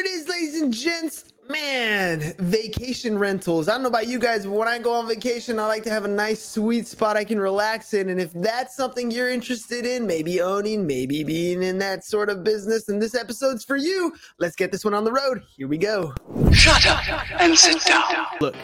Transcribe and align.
It 0.00 0.06
is, 0.06 0.28
ladies 0.28 0.62
and 0.62 0.72
gents. 0.72 1.24
Man, 1.50 2.32
vacation 2.38 3.18
rentals. 3.18 3.68
I 3.68 3.72
don't 3.72 3.82
know 3.82 3.90
about 3.90 4.06
you 4.06 4.18
guys, 4.18 4.46
but 4.46 4.52
when 4.52 4.66
I 4.66 4.78
go 4.78 4.94
on 4.94 5.06
vacation, 5.06 5.58
I 5.58 5.66
like 5.66 5.82
to 5.82 5.90
have 5.90 6.06
a 6.06 6.08
nice 6.08 6.42
sweet 6.42 6.86
spot 6.86 7.18
I 7.18 7.24
can 7.24 7.38
relax 7.38 7.92
in. 7.92 8.08
And 8.08 8.18
if 8.18 8.32
that's 8.32 8.74
something 8.74 9.10
you're 9.10 9.28
interested 9.28 9.84
in, 9.84 10.06
maybe 10.06 10.40
owning, 10.40 10.86
maybe 10.86 11.22
being 11.22 11.62
in 11.62 11.76
that 11.80 12.02
sort 12.02 12.30
of 12.30 12.42
business, 12.42 12.86
then 12.86 12.98
this 12.98 13.14
episode's 13.14 13.62
for 13.62 13.76
you. 13.76 14.10
Let's 14.38 14.56
get 14.56 14.72
this 14.72 14.86
one 14.86 14.94
on 14.94 15.04
the 15.04 15.12
road. 15.12 15.42
Here 15.54 15.68
we 15.68 15.76
go. 15.76 16.14
Shut 16.50 16.86
up 16.86 17.06
and 17.38 17.54
sit 17.58 17.84
down. 17.84 18.24
Look, 18.40 18.56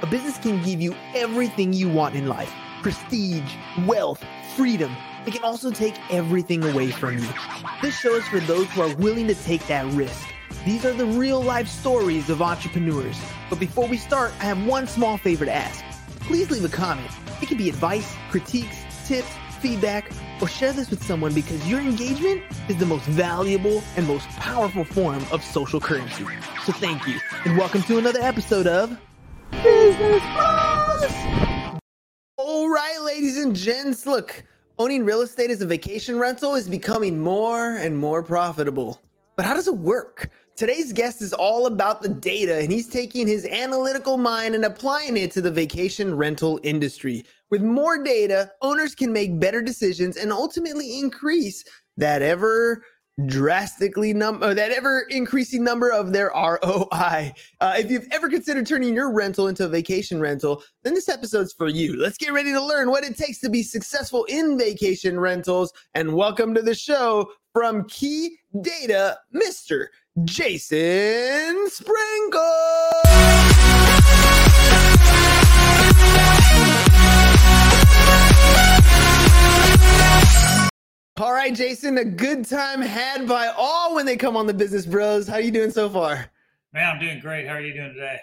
a 0.00 0.06
business 0.06 0.38
can 0.38 0.64
give 0.64 0.80
you 0.80 0.94
everything 1.14 1.74
you 1.74 1.90
want 1.90 2.14
in 2.14 2.28
life 2.28 2.50
prestige, 2.80 3.52
wealth, 3.86 4.24
freedom. 4.56 4.96
It 5.26 5.34
can 5.34 5.44
also 5.44 5.70
take 5.70 5.96
everything 6.10 6.64
away 6.64 6.92
from 6.92 7.18
you. 7.18 7.28
This 7.82 7.98
show 8.00 8.14
is 8.14 8.26
for 8.28 8.40
those 8.40 8.70
who 8.70 8.80
are 8.80 8.96
willing 8.96 9.26
to 9.26 9.34
take 9.34 9.66
that 9.66 9.84
risk. 9.92 10.28
These 10.64 10.84
are 10.84 10.92
the 10.92 11.06
real 11.06 11.42
life 11.42 11.68
stories 11.68 12.30
of 12.30 12.42
entrepreneurs. 12.42 13.18
But 13.48 13.58
before 13.60 13.86
we 13.86 13.96
start, 13.96 14.32
I 14.40 14.44
have 14.44 14.66
one 14.66 14.86
small 14.86 15.16
favor 15.16 15.44
to 15.44 15.54
ask. 15.54 15.84
Please 16.20 16.50
leave 16.50 16.64
a 16.64 16.68
comment. 16.68 17.10
It 17.40 17.48
can 17.48 17.56
be 17.56 17.68
advice, 17.68 18.14
critiques, 18.30 18.76
tips, 19.06 19.30
feedback, 19.60 20.10
or 20.40 20.48
share 20.48 20.72
this 20.72 20.90
with 20.90 21.02
someone 21.02 21.34
because 21.34 21.66
your 21.68 21.80
engagement 21.80 22.42
is 22.68 22.76
the 22.76 22.86
most 22.86 23.04
valuable 23.06 23.82
and 23.96 24.06
most 24.06 24.28
powerful 24.30 24.84
form 24.84 25.24
of 25.32 25.42
social 25.42 25.80
currency. 25.80 26.24
So 26.64 26.72
thank 26.72 27.06
you, 27.06 27.18
and 27.44 27.56
welcome 27.56 27.82
to 27.84 27.98
another 27.98 28.20
episode 28.20 28.66
of 28.66 28.98
Business 29.50 30.22
Bros. 30.34 31.80
All 32.36 32.68
right, 32.68 33.00
ladies 33.02 33.36
and 33.42 33.56
gents, 33.56 34.06
look, 34.06 34.44
owning 34.78 35.04
real 35.04 35.22
estate 35.22 35.50
as 35.50 35.60
a 35.60 35.66
vacation 35.66 36.18
rental 36.18 36.54
is 36.54 36.68
becoming 36.68 37.18
more 37.20 37.74
and 37.74 37.98
more 37.98 38.22
profitable. 38.22 39.00
But 39.38 39.46
how 39.46 39.54
does 39.54 39.68
it 39.68 39.76
work? 39.76 40.30
Today's 40.56 40.92
guest 40.92 41.22
is 41.22 41.32
all 41.32 41.66
about 41.66 42.02
the 42.02 42.08
data, 42.08 42.58
and 42.58 42.72
he's 42.72 42.88
taking 42.88 43.28
his 43.28 43.46
analytical 43.46 44.16
mind 44.16 44.56
and 44.56 44.64
applying 44.64 45.16
it 45.16 45.30
to 45.30 45.40
the 45.40 45.52
vacation 45.52 46.16
rental 46.16 46.58
industry. 46.64 47.24
With 47.48 47.62
more 47.62 48.02
data, 48.02 48.50
owners 48.62 48.96
can 48.96 49.12
make 49.12 49.38
better 49.38 49.62
decisions 49.62 50.16
and 50.16 50.32
ultimately 50.32 50.98
increase 50.98 51.62
that 51.98 52.20
ever 52.20 52.82
drastically 53.26 54.14
number 54.14 54.54
that 54.54 54.70
ever 54.70 55.06
increasing 55.10 55.64
number 55.64 55.90
of 55.90 56.12
their 56.12 56.30
ROI. 56.34 57.32
Uh, 57.60 57.74
if 57.76 57.90
you've 57.90 58.06
ever 58.10 58.28
considered 58.28 58.66
turning 58.66 58.94
your 58.94 59.12
rental 59.12 59.48
into 59.48 59.64
a 59.64 59.68
vacation 59.68 60.20
rental, 60.20 60.62
then 60.84 60.94
this 60.94 61.08
episode's 61.08 61.52
for 61.52 61.68
you. 61.68 61.96
Let's 61.96 62.18
get 62.18 62.32
ready 62.32 62.52
to 62.52 62.64
learn 62.64 62.90
what 62.90 63.04
it 63.04 63.16
takes 63.16 63.40
to 63.40 63.48
be 63.48 63.62
successful 63.62 64.24
in 64.24 64.58
vacation 64.58 65.18
rentals. 65.18 65.72
And 65.94 66.14
welcome 66.14 66.54
to 66.54 66.62
the 66.62 66.74
show 66.74 67.30
from 67.52 67.88
Key 67.88 68.38
Data, 68.60 69.18
Mr. 69.34 69.86
Jason 70.24 71.68
Sprinkle. 71.70 73.07
All 81.18 81.32
right, 81.32 81.52
Jason, 81.52 81.98
a 81.98 82.04
good 82.04 82.44
time 82.44 82.80
had 82.80 83.26
by 83.26 83.48
all 83.56 83.96
when 83.96 84.06
they 84.06 84.16
come 84.16 84.36
on 84.36 84.46
the 84.46 84.54
Business 84.54 84.86
Bros. 84.86 85.26
How 85.26 85.34
are 85.34 85.40
you 85.40 85.50
doing 85.50 85.72
so 85.72 85.90
far? 85.90 86.30
Man, 86.72 86.94
I'm 86.94 87.00
doing 87.00 87.18
great. 87.18 87.48
How 87.48 87.54
are 87.54 87.60
you 87.60 87.74
doing 87.74 87.92
today? 87.92 88.20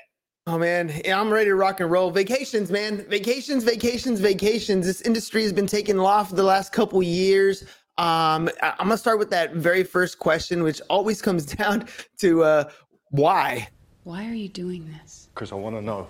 Oh 0.48 0.58
man, 0.58 0.94
yeah, 1.04 1.20
I'm 1.20 1.30
ready 1.30 1.50
to 1.50 1.56
rock 1.56 1.82
and 1.82 1.92
roll. 1.92 2.10
Vacations, 2.10 2.72
man. 2.72 3.04
Vacations, 3.10 3.66
vacations, 3.66 4.22
vacations. 4.22 4.86
This 4.86 5.02
industry 5.02 5.44
has 5.44 5.52
been 5.52 5.68
taking 5.68 6.00
off 6.00 6.30
the 6.34 6.44
last 6.44 6.72
couple 6.72 7.04
years. 7.04 7.64
Um, 7.98 8.50
I- 8.62 8.76
I'm 8.80 8.88
gonna 8.88 8.98
start 8.98 9.20
with 9.20 9.30
that 9.32 9.56
very 9.56 9.84
first 9.84 10.18
question, 10.20 10.64
which 10.64 10.80
always 10.90 11.22
comes 11.22 11.46
down 11.58 11.88
to 12.20 12.44
uh, 12.44 12.70
why. 13.10 13.68
Why 14.04 14.26
are 14.30 14.34
you 14.34 14.48
doing 14.48 14.90
this? 15.02 15.28
Because 15.34 15.52
I 15.52 15.56
want 15.56 15.76
to 15.76 15.82
know. 15.82 16.08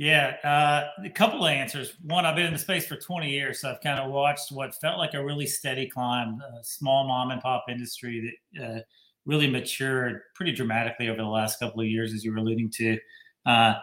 Yeah, 0.00 0.36
uh, 0.42 1.04
a 1.04 1.10
couple 1.10 1.44
of 1.44 1.50
answers. 1.52 1.92
One, 2.02 2.24
I've 2.24 2.34
been 2.34 2.46
in 2.46 2.54
the 2.54 2.58
space 2.58 2.86
for 2.86 2.96
20 2.96 3.28
years, 3.28 3.60
so 3.60 3.70
I've 3.70 3.82
kind 3.82 4.00
of 4.00 4.10
watched 4.10 4.50
what 4.50 4.74
felt 4.76 4.96
like 4.96 5.12
a 5.12 5.22
really 5.22 5.46
steady 5.46 5.90
climb, 5.90 6.40
a 6.58 6.64
small 6.64 7.06
mom 7.06 7.32
and 7.32 7.42
pop 7.42 7.66
industry 7.68 8.34
that 8.56 8.64
uh, 8.64 8.80
really 9.26 9.46
matured 9.46 10.22
pretty 10.34 10.52
dramatically 10.52 11.10
over 11.10 11.18
the 11.18 11.28
last 11.28 11.58
couple 11.58 11.82
of 11.82 11.86
years, 11.86 12.14
as 12.14 12.24
you 12.24 12.32
were 12.32 12.38
alluding 12.38 12.70
to. 12.70 12.98
Uh, 13.44 13.74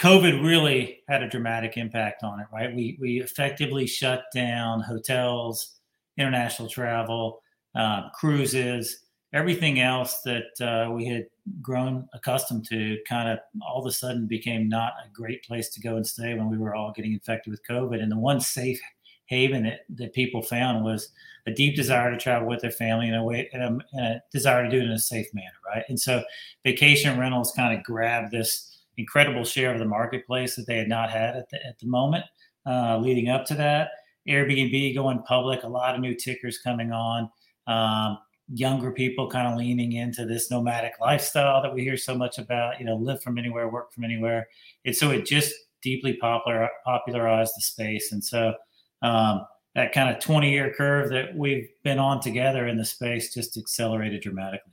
COVID 0.00 0.42
really 0.42 1.00
had 1.06 1.22
a 1.22 1.28
dramatic 1.28 1.76
impact 1.76 2.24
on 2.24 2.40
it, 2.40 2.46
right? 2.50 2.74
We 2.74 2.96
we 2.98 3.20
effectively 3.20 3.86
shut 3.86 4.24
down 4.34 4.80
hotels, 4.80 5.80
international 6.16 6.70
travel, 6.70 7.42
uh, 7.74 8.08
cruises, 8.14 9.00
everything 9.32 9.80
else 9.80 10.20
that 10.22 10.60
uh, 10.60 10.90
we 10.90 11.06
had 11.06 11.26
grown 11.60 12.08
accustomed 12.14 12.66
to 12.68 12.98
kind 13.08 13.28
of 13.28 13.38
all 13.66 13.80
of 13.80 13.86
a 13.86 13.92
sudden 13.92 14.26
became 14.26 14.68
not 14.68 14.92
a 15.04 15.08
great 15.12 15.42
place 15.44 15.68
to 15.70 15.80
go 15.80 15.96
and 15.96 16.06
stay 16.06 16.34
when 16.34 16.50
we 16.50 16.58
were 16.58 16.74
all 16.74 16.92
getting 16.94 17.12
infected 17.12 17.50
with 17.50 17.66
COVID. 17.68 18.02
And 18.02 18.12
the 18.12 18.18
one 18.18 18.40
safe 18.40 18.80
haven 19.26 19.62
that, 19.64 19.80
that 19.96 20.12
people 20.12 20.42
found 20.42 20.84
was 20.84 21.08
a 21.46 21.50
deep 21.50 21.74
desire 21.74 22.10
to 22.10 22.18
travel 22.18 22.46
with 22.46 22.60
their 22.60 22.70
family 22.70 23.08
in 23.08 23.14
a 23.14 23.24
way 23.24 23.48
and 23.52 23.62
a, 23.62 23.78
and 23.94 24.06
a 24.06 24.22
desire 24.30 24.62
to 24.64 24.70
do 24.70 24.78
it 24.78 24.84
in 24.84 24.90
a 24.90 24.98
safe 24.98 25.26
manner, 25.32 25.48
right? 25.66 25.84
And 25.88 25.98
so 25.98 26.22
vacation 26.64 27.18
rentals 27.18 27.52
kind 27.56 27.76
of 27.76 27.82
grabbed 27.82 28.30
this 28.30 28.80
incredible 28.98 29.44
share 29.44 29.72
of 29.72 29.78
the 29.78 29.86
marketplace 29.86 30.54
that 30.56 30.66
they 30.66 30.76
had 30.76 30.88
not 30.88 31.10
had 31.10 31.36
at 31.36 31.48
the, 31.48 31.66
at 31.66 31.78
the 31.78 31.86
moment 31.86 32.24
uh, 32.66 32.98
leading 32.98 33.28
up 33.28 33.46
to 33.46 33.54
that. 33.54 33.90
Airbnb 34.28 34.94
going 34.94 35.22
public, 35.22 35.62
a 35.64 35.68
lot 35.68 35.94
of 35.94 36.00
new 36.00 36.14
tickers 36.14 36.58
coming 36.58 36.92
on. 36.92 37.28
Um, 37.66 38.18
younger 38.48 38.90
people 38.90 39.30
kind 39.30 39.48
of 39.48 39.56
leaning 39.56 39.92
into 39.92 40.26
this 40.26 40.50
nomadic 40.50 40.92
lifestyle 41.00 41.62
that 41.62 41.74
we 41.74 41.82
hear 41.82 41.96
so 41.96 42.14
much 42.14 42.38
about 42.38 42.78
you 42.78 42.86
know 42.86 42.96
live 42.96 43.22
from 43.22 43.38
anywhere 43.38 43.68
work 43.68 43.92
from 43.92 44.04
anywhere. 44.04 44.48
And 44.84 44.94
so 44.94 45.10
it 45.10 45.26
just 45.26 45.54
deeply 45.82 46.14
popular 46.14 46.68
popularized 46.84 47.54
the 47.56 47.62
space. 47.62 48.12
And 48.12 48.22
so 48.22 48.54
um, 49.02 49.46
that 49.74 49.92
kind 49.92 50.14
of 50.14 50.22
20 50.22 50.50
year 50.50 50.72
curve 50.72 51.10
that 51.10 51.34
we've 51.34 51.68
been 51.82 51.98
on 51.98 52.20
together 52.20 52.66
in 52.66 52.76
the 52.76 52.84
space 52.84 53.34
just 53.34 53.56
accelerated 53.56 54.22
dramatically. 54.22 54.72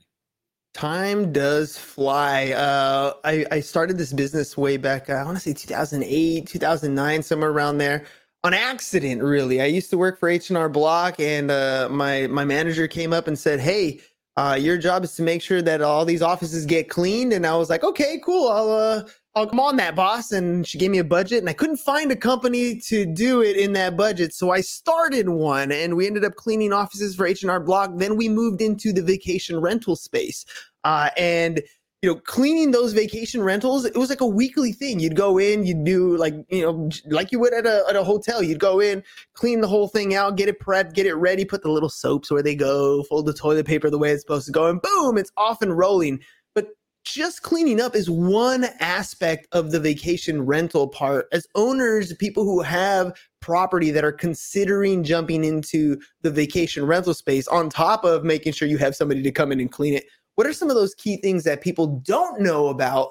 Time 0.72 1.32
does 1.32 1.76
fly. 1.76 2.52
Uh, 2.52 3.14
I, 3.24 3.44
I 3.50 3.60
started 3.60 3.98
this 3.98 4.12
business 4.12 4.56
way 4.56 4.76
back, 4.76 5.10
uh, 5.10 5.14
I 5.14 5.24
want 5.24 5.36
to 5.36 5.42
say 5.42 5.52
2008, 5.52 6.46
2009, 6.46 7.22
somewhere 7.22 7.50
around 7.50 7.78
there 7.78 8.04
on 8.44 8.54
accident 8.54 9.22
really. 9.22 9.60
I 9.60 9.66
used 9.66 9.90
to 9.90 9.98
work 9.98 10.18
for 10.18 10.28
h&r 10.28 10.68
block 10.68 11.20
and 11.20 11.50
uh, 11.50 11.88
my 11.90 12.26
my 12.28 12.44
manager 12.44 12.88
came 12.88 13.12
up 13.12 13.28
and 13.28 13.38
said 13.38 13.60
hey 13.60 14.00
uh, 14.36 14.56
your 14.58 14.78
job 14.78 15.04
is 15.04 15.14
to 15.16 15.22
make 15.22 15.42
sure 15.42 15.60
that 15.60 15.82
all 15.82 16.04
these 16.04 16.22
offices 16.22 16.64
get 16.64 16.88
cleaned 16.88 17.32
and 17.32 17.46
i 17.46 17.54
was 17.54 17.68
like 17.68 17.84
okay 17.84 18.20
cool. 18.24 18.48
I'll 18.48 18.70
uh, 18.70 19.02
i'll 19.34 19.46
come 19.46 19.60
on 19.60 19.76
that 19.76 19.94
boss 19.94 20.32
and 20.32 20.66
she 20.66 20.78
gave 20.78 20.90
me 20.90 20.98
a 20.98 21.04
budget 21.04 21.40
and 21.40 21.48
i 21.48 21.52
couldn't 21.52 21.76
find 21.76 22.10
a 22.10 22.16
company 22.16 22.80
to 22.86 23.04
do 23.04 23.42
it 23.42 23.56
in 23.56 23.72
that 23.74 23.96
budget 23.96 24.32
so 24.32 24.50
i 24.50 24.60
started 24.60 25.28
one 25.28 25.70
and 25.70 25.94
we 25.94 26.06
ended 26.06 26.24
up 26.24 26.36
cleaning 26.36 26.72
offices 26.72 27.14
for 27.14 27.26
h&r 27.26 27.60
block. 27.60 27.90
Then 27.96 28.16
we 28.16 28.28
moved 28.28 28.62
into 28.62 28.92
the 28.92 29.02
vacation 29.02 29.60
rental 29.60 29.96
space 29.96 30.46
uh, 30.84 31.10
and 31.16 31.60
you 32.02 32.08
know, 32.08 32.18
cleaning 32.18 32.70
those 32.70 32.94
vacation 32.94 33.42
rentals, 33.42 33.84
it 33.84 33.96
was 33.96 34.08
like 34.08 34.22
a 34.22 34.26
weekly 34.26 34.72
thing. 34.72 35.00
You'd 35.00 35.16
go 35.16 35.36
in, 35.36 35.66
you'd 35.66 35.84
do 35.84 36.16
like, 36.16 36.34
you 36.48 36.62
know, 36.62 36.88
like 37.06 37.30
you 37.30 37.38
would 37.40 37.52
at 37.52 37.66
a, 37.66 37.84
at 37.90 37.96
a 37.96 38.02
hotel. 38.02 38.42
You'd 38.42 38.58
go 38.58 38.80
in, 38.80 39.02
clean 39.34 39.60
the 39.60 39.68
whole 39.68 39.86
thing 39.86 40.14
out, 40.14 40.36
get 40.36 40.48
it 40.48 40.60
prepped, 40.60 40.94
get 40.94 41.04
it 41.04 41.14
ready, 41.14 41.44
put 41.44 41.62
the 41.62 41.70
little 41.70 41.90
soaps 41.90 42.30
where 42.30 42.42
they 42.42 42.54
go, 42.54 43.02
fold 43.02 43.26
the 43.26 43.34
toilet 43.34 43.66
paper 43.66 43.90
the 43.90 43.98
way 43.98 44.12
it's 44.12 44.22
supposed 44.22 44.46
to 44.46 44.52
go, 44.52 44.66
and 44.66 44.80
boom, 44.80 45.18
it's 45.18 45.30
off 45.36 45.60
and 45.60 45.76
rolling. 45.76 46.20
But 46.54 46.68
just 47.04 47.42
cleaning 47.42 47.82
up 47.82 47.94
is 47.94 48.08
one 48.08 48.64
aspect 48.78 49.46
of 49.52 49.70
the 49.70 49.80
vacation 49.80 50.46
rental 50.46 50.88
part. 50.88 51.26
As 51.32 51.46
owners, 51.54 52.14
people 52.14 52.44
who 52.44 52.62
have 52.62 53.12
property 53.40 53.90
that 53.90 54.04
are 54.04 54.12
considering 54.12 55.04
jumping 55.04 55.44
into 55.44 56.00
the 56.22 56.30
vacation 56.30 56.86
rental 56.86 57.12
space, 57.12 57.46
on 57.48 57.68
top 57.68 58.04
of 58.04 58.24
making 58.24 58.54
sure 58.54 58.68
you 58.68 58.78
have 58.78 58.96
somebody 58.96 59.22
to 59.22 59.30
come 59.30 59.52
in 59.52 59.60
and 59.60 59.70
clean 59.70 59.92
it, 59.92 60.04
what 60.34 60.46
are 60.46 60.52
some 60.52 60.70
of 60.70 60.76
those 60.76 60.94
key 60.94 61.16
things 61.16 61.44
that 61.44 61.60
people 61.60 62.02
don't 62.06 62.40
know 62.40 62.68
about? 62.68 63.10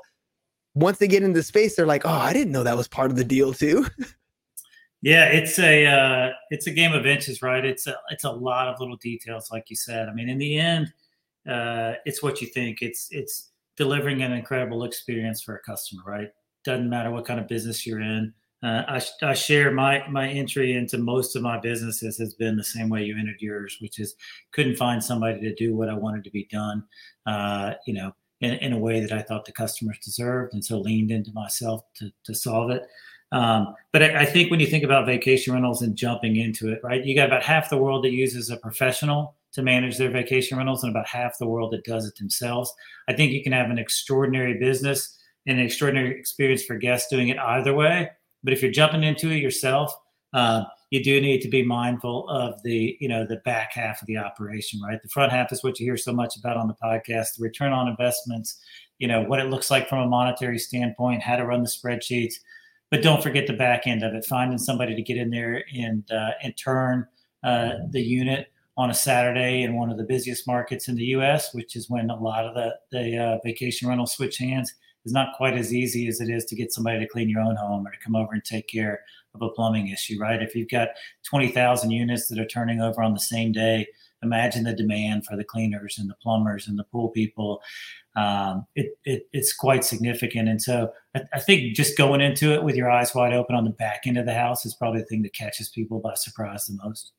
Once 0.75 0.97
they 0.97 1.07
get 1.07 1.23
into 1.23 1.41
space 1.43 1.75
they're 1.75 1.87
like 1.87 2.05
oh 2.05 2.09
i 2.09 2.31
didn't 2.31 2.53
know 2.53 2.63
that 2.63 2.77
was 2.77 2.87
part 2.87 3.09
of 3.11 3.17
the 3.17 3.23
deal 3.23 3.53
too. 3.53 3.85
Yeah 5.01 5.25
it's 5.25 5.57
a 5.59 5.85
uh, 5.85 6.31
it's 6.49 6.67
a 6.67 6.71
game 6.71 6.91
of 6.91 7.05
inches 7.05 7.41
right? 7.41 7.63
It's 7.63 7.87
a 7.87 7.95
it's 8.09 8.25
a 8.25 8.31
lot 8.31 8.67
of 8.67 8.79
little 8.79 8.97
details 8.97 9.49
like 9.51 9.69
you 9.69 9.75
said. 9.75 10.09
I 10.09 10.13
mean 10.13 10.29
in 10.29 10.37
the 10.37 10.57
end 10.57 10.93
uh, 11.49 11.93
it's 12.05 12.21
what 12.21 12.41
you 12.41 12.47
think. 12.47 12.81
It's 12.81 13.07
it's 13.11 13.51
delivering 13.77 14.21
an 14.21 14.33
incredible 14.33 14.83
experience 14.83 15.41
for 15.41 15.55
a 15.55 15.61
customer 15.61 16.03
right? 16.05 16.29
Doesn't 16.65 16.89
matter 16.89 17.11
what 17.11 17.25
kind 17.25 17.39
of 17.39 17.47
business 17.47 17.87
you're 17.87 18.01
in 18.01 18.33
uh, 18.61 18.83
I, 18.87 19.01
I 19.25 19.33
share 19.33 19.71
my 19.71 20.05
my 20.09 20.27
entry 20.27 20.73
into 20.73 20.97
most 20.97 21.35
of 21.35 21.41
my 21.41 21.59
businesses 21.59 22.17
has 22.17 22.33
been 22.33 22.57
the 22.57 22.63
same 22.63 22.89
way 22.89 23.03
you 23.03 23.17
entered 23.17 23.41
yours, 23.41 23.77
which 23.79 23.99
is 23.99 24.15
couldn't 24.51 24.75
find 24.75 25.01
somebody 25.03 25.39
to 25.39 25.55
do 25.55 25.75
what 25.75 25.89
I 25.89 25.93
wanted 25.93 26.25
to 26.25 26.31
be 26.31 26.47
done, 26.51 26.83
uh, 27.25 27.75
you 27.87 27.93
know, 27.93 28.13
in, 28.41 28.55
in, 28.55 28.73
a 28.73 28.77
way 28.77 28.99
that 28.99 29.13
I 29.13 29.21
thought 29.21 29.45
the 29.45 29.53
customers 29.53 29.97
deserved, 30.03 30.53
and 30.53 30.63
so 30.63 30.77
leaned 30.77 31.11
into 31.11 31.31
myself 31.33 31.83
to 31.95 32.11
to 32.25 32.35
solve 32.35 32.71
it. 32.71 32.83
Um, 33.31 33.75
but 33.93 34.01
I, 34.01 34.21
I, 34.21 34.25
think 34.25 34.49
when 34.49 34.59
you 34.59 34.65
think 34.65 34.83
about 34.83 35.05
vacation 35.05 35.53
rentals 35.53 35.83
and 35.83 35.95
jumping 35.95 36.37
into 36.37 36.71
it, 36.71 36.81
right, 36.83 37.05
you 37.05 37.13
got 37.13 37.27
about 37.27 37.43
half 37.43 37.69
the 37.69 37.77
world 37.77 38.03
that 38.03 38.11
uses 38.11 38.49
a 38.49 38.57
professional 38.57 39.35
to 39.51 39.61
manage 39.61 39.97
their 39.97 40.09
vacation 40.09 40.57
rentals 40.57 40.83
and 40.83 40.89
about 40.89 41.07
half 41.07 41.37
the 41.37 41.47
world 41.47 41.71
that 41.73 41.83
does 41.83 42.07
it 42.07 42.15
themselves. 42.15 42.73
I 43.07 43.13
think 43.13 43.31
you 43.31 43.43
can 43.43 43.51
have 43.51 43.69
an 43.69 43.77
extraordinary 43.77 44.57
business 44.57 45.15
and 45.45 45.59
an 45.59 45.65
extraordinary 45.65 46.19
experience 46.19 46.63
for 46.63 46.75
guests 46.75 47.09
doing 47.09 47.29
it 47.29 47.37
either 47.37 47.73
way. 47.73 48.09
But 48.43 48.53
if 48.53 48.61
you're 48.61 48.71
jumping 48.71 49.03
into 49.03 49.29
it 49.31 49.37
yourself, 49.37 49.93
uh, 50.33 50.63
you 50.91 51.03
do 51.03 51.21
need 51.21 51.41
to 51.41 51.47
be 51.47 51.63
mindful 51.63 52.27
of 52.29 52.61
the 52.63 52.97
you 52.99 53.07
know 53.07 53.25
the 53.25 53.37
back 53.37 53.73
half 53.73 54.01
of 54.01 54.07
the 54.07 54.17
operation 54.17 54.79
right? 54.81 55.01
The 55.01 55.09
front 55.09 55.31
half 55.31 55.51
is 55.51 55.63
what 55.63 55.79
you 55.79 55.85
hear 55.85 55.97
so 55.97 56.13
much 56.13 56.35
about 56.37 56.57
on 56.57 56.67
the 56.67 56.75
podcast 56.81 57.37
the 57.37 57.43
return 57.43 57.71
on 57.71 57.87
investments 57.87 58.59
you 58.97 59.07
know 59.07 59.21
what 59.21 59.39
it 59.39 59.49
looks 59.49 59.71
like 59.71 59.87
from 59.87 59.99
a 59.99 60.07
monetary 60.07 60.59
standpoint 60.59 61.21
how 61.21 61.35
to 61.35 61.45
run 61.45 61.63
the 61.63 61.69
spreadsheets. 61.69 62.35
But 62.91 63.03
don't 63.03 63.21
forget 63.21 63.45
the 63.45 63.53
back 63.53 63.85
end 63.85 64.03
of 64.03 64.15
it 64.15 64.25
finding 64.25 64.57
somebody 64.57 64.95
to 64.95 65.01
get 65.01 65.17
in 65.17 65.29
there 65.29 65.63
and 65.75 66.09
uh, 66.11 66.31
and 66.41 66.55
turn 66.57 67.07
uh, 67.43 67.73
the 67.91 68.01
unit 68.01 68.51
on 68.77 68.89
a 68.89 68.93
saturday 68.93 69.63
in 69.63 69.75
one 69.75 69.89
of 69.89 69.97
the 69.97 70.05
busiest 70.05 70.47
markets 70.47 70.87
in 70.87 70.95
the 70.95 71.03
us 71.03 71.53
which 71.53 71.75
is 71.75 71.89
when 71.89 72.09
a 72.09 72.15
lot 72.15 72.45
of 72.45 72.55
the, 72.55 72.73
the 72.91 73.17
uh, 73.17 73.37
vacation 73.43 73.89
rentals 73.89 74.13
switch 74.13 74.37
hands 74.37 74.73
is 75.05 75.13
not 75.13 75.35
quite 75.35 75.55
as 75.55 75.73
easy 75.73 76.07
as 76.07 76.21
it 76.21 76.29
is 76.29 76.45
to 76.45 76.55
get 76.55 76.73
somebody 76.73 76.99
to 76.99 77.07
clean 77.07 77.29
your 77.29 77.41
own 77.41 77.55
home 77.55 77.85
or 77.87 77.91
to 77.91 77.97
come 78.03 78.15
over 78.15 78.33
and 78.33 78.43
take 78.43 78.67
care 78.67 79.01
of 79.33 79.41
a 79.41 79.49
plumbing 79.49 79.89
issue, 79.89 80.19
right? 80.19 80.41
If 80.41 80.55
you've 80.55 80.69
got 80.69 80.89
20,000 81.23 81.91
units 81.91 82.27
that 82.27 82.39
are 82.39 82.45
turning 82.45 82.81
over 82.81 83.01
on 83.01 83.13
the 83.13 83.19
same 83.19 83.51
day, 83.51 83.87
imagine 84.23 84.63
the 84.63 84.73
demand 84.73 85.25
for 85.25 85.37
the 85.37 85.43
cleaners 85.43 85.97
and 85.97 86.09
the 86.09 86.15
plumbers 86.15 86.67
and 86.67 86.77
the 86.77 86.83
pool 86.85 87.09
people. 87.09 87.61
Um, 88.15 88.65
it, 88.75 88.97
it, 89.05 89.27
it's 89.31 89.53
quite 89.53 89.85
significant. 89.85 90.49
And 90.49 90.61
so 90.61 90.91
I, 91.15 91.21
I, 91.33 91.39
think 91.39 91.75
just 91.75 91.97
going 91.97 92.21
into 92.21 92.53
it 92.53 92.63
with 92.63 92.75
your 92.75 92.89
eyes 92.89 93.13
wide 93.13 93.33
open 93.33 93.55
on 93.55 93.63
the 93.63 93.69
back 93.69 94.01
end 94.05 94.17
of 94.17 94.25
the 94.25 94.33
house 94.33 94.65
is 94.65 94.73
probably 94.73 95.01
the 95.01 95.05
thing 95.05 95.21
that 95.21 95.33
catches 95.33 95.69
people 95.69 95.99
by 95.99 96.15
surprise 96.15 96.65
the 96.65 96.77
most. 96.83 97.13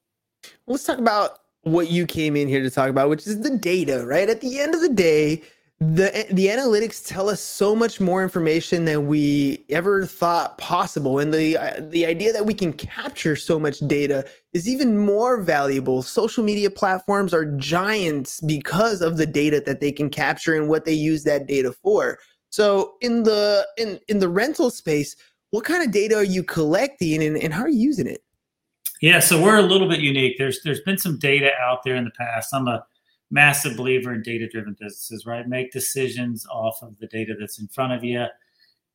Let's 0.67 0.85
talk 0.85 0.99
about 0.99 1.39
what 1.63 1.91
you 1.91 2.07
came 2.07 2.37
in 2.37 2.49
here 2.49 2.63
to 2.63 2.71
talk 2.71 2.91
about, 2.91 3.09
which 3.09 3.27
is 3.27 3.41
the 3.41 3.57
data, 3.57 4.05
right? 4.05 4.29
At 4.29 4.41
the 4.41 4.59
end 4.59 4.75
of 4.75 4.81
the 4.81 4.93
day, 4.93 5.43
the 5.81 6.27
the 6.31 6.49
analytics 6.49 7.07
tell 7.07 7.31
us 7.31 7.41
so 7.41 7.75
much 7.75 8.01
more 8.01 8.23
information 8.23 8.85
than 8.85 9.07
we 9.07 9.65
ever 9.71 10.05
thought 10.05 10.59
possible. 10.59 11.19
And 11.19 11.33
the 11.33 11.57
uh, 11.57 11.81
the 11.89 12.05
idea 12.05 12.35
that 12.35 12.45
we 12.45 12.53
can 12.53 12.75
capture 12.75 13.35
so 13.35 13.59
much 13.59 13.79
data 13.81 14.27
is 14.53 14.69
even 14.69 14.99
more 14.99 15.41
valuable. 15.41 16.03
Social 16.03 16.45
media 16.45 16.71
platforms 16.71 17.33
are 17.33 17.47
giants 17.57 18.43
because 18.43 19.01
of 19.01 19.17
the 19.17 19.25
data 19.25 19.63
that 19.65 19.81
they 19.81 19.91
can 19.91 20.11
capture 20.11 20.55
and 20.55 20.69
what 20.69 20.85
they 20.85 20.93
use 20.93 21.25
that 21.25 21.47
data 21.47 21.73
for. 21.73 22.19
So 22.51 22.97
in 23.01 23.23
the 23.23 23.67
in 23.79 23.99
in 24.09 24.19
the 24.19 24.29
rental 24.29 24.71
space 24.71 25.17
what 25.51 25.65
kind 25.65 25.83
of 25.83 25.91
data 25.91 26.15
are 26.15 26.23
you 26.23 26.45
collecting 26.45 27.25
and, 27.25 27.37
and 27.37 27.53
how 27.53 27.63
are 27.63 27.69
you 27.69 27.81
using 27.81 28.07
it? 28.07 28.23
Yeah 29.01 29.21
so 29.21 29.43
we're 29.43 29.57
a 29.57 29.63
little 29.63 29.89
bit 29.89 30.01
unique. 30.01 30.37
There's 30.37 30.61
there's 30.63 30.83
been 30.83 30.99
some 30.99 31.19
data 31.19 31.53
out 31.59 31.85
there 31.85 31.97
in 31.97 32.05
the 32.05 32.13
past. 32.19 32.53
I'm 32.53 32.69
a 32.69 32.85
massive 33.31 33.77
believer 33.77 34.13
in 34.13 34.23
data 34.23 34.49
driven 34.49 34.77
businesses, 34.79 35.27
right? 35.27 35.47
Make 35.49 35.73
decisions 35.73 36.47
off 36.51 36.83
of 36.83 36.99
the 36.99 37.07
data 37.07 37.35
that's 37.39 37.59
in 37.59 37.69
front 37.69 37.93
of 37.93 38.05
you. 38.05 38.27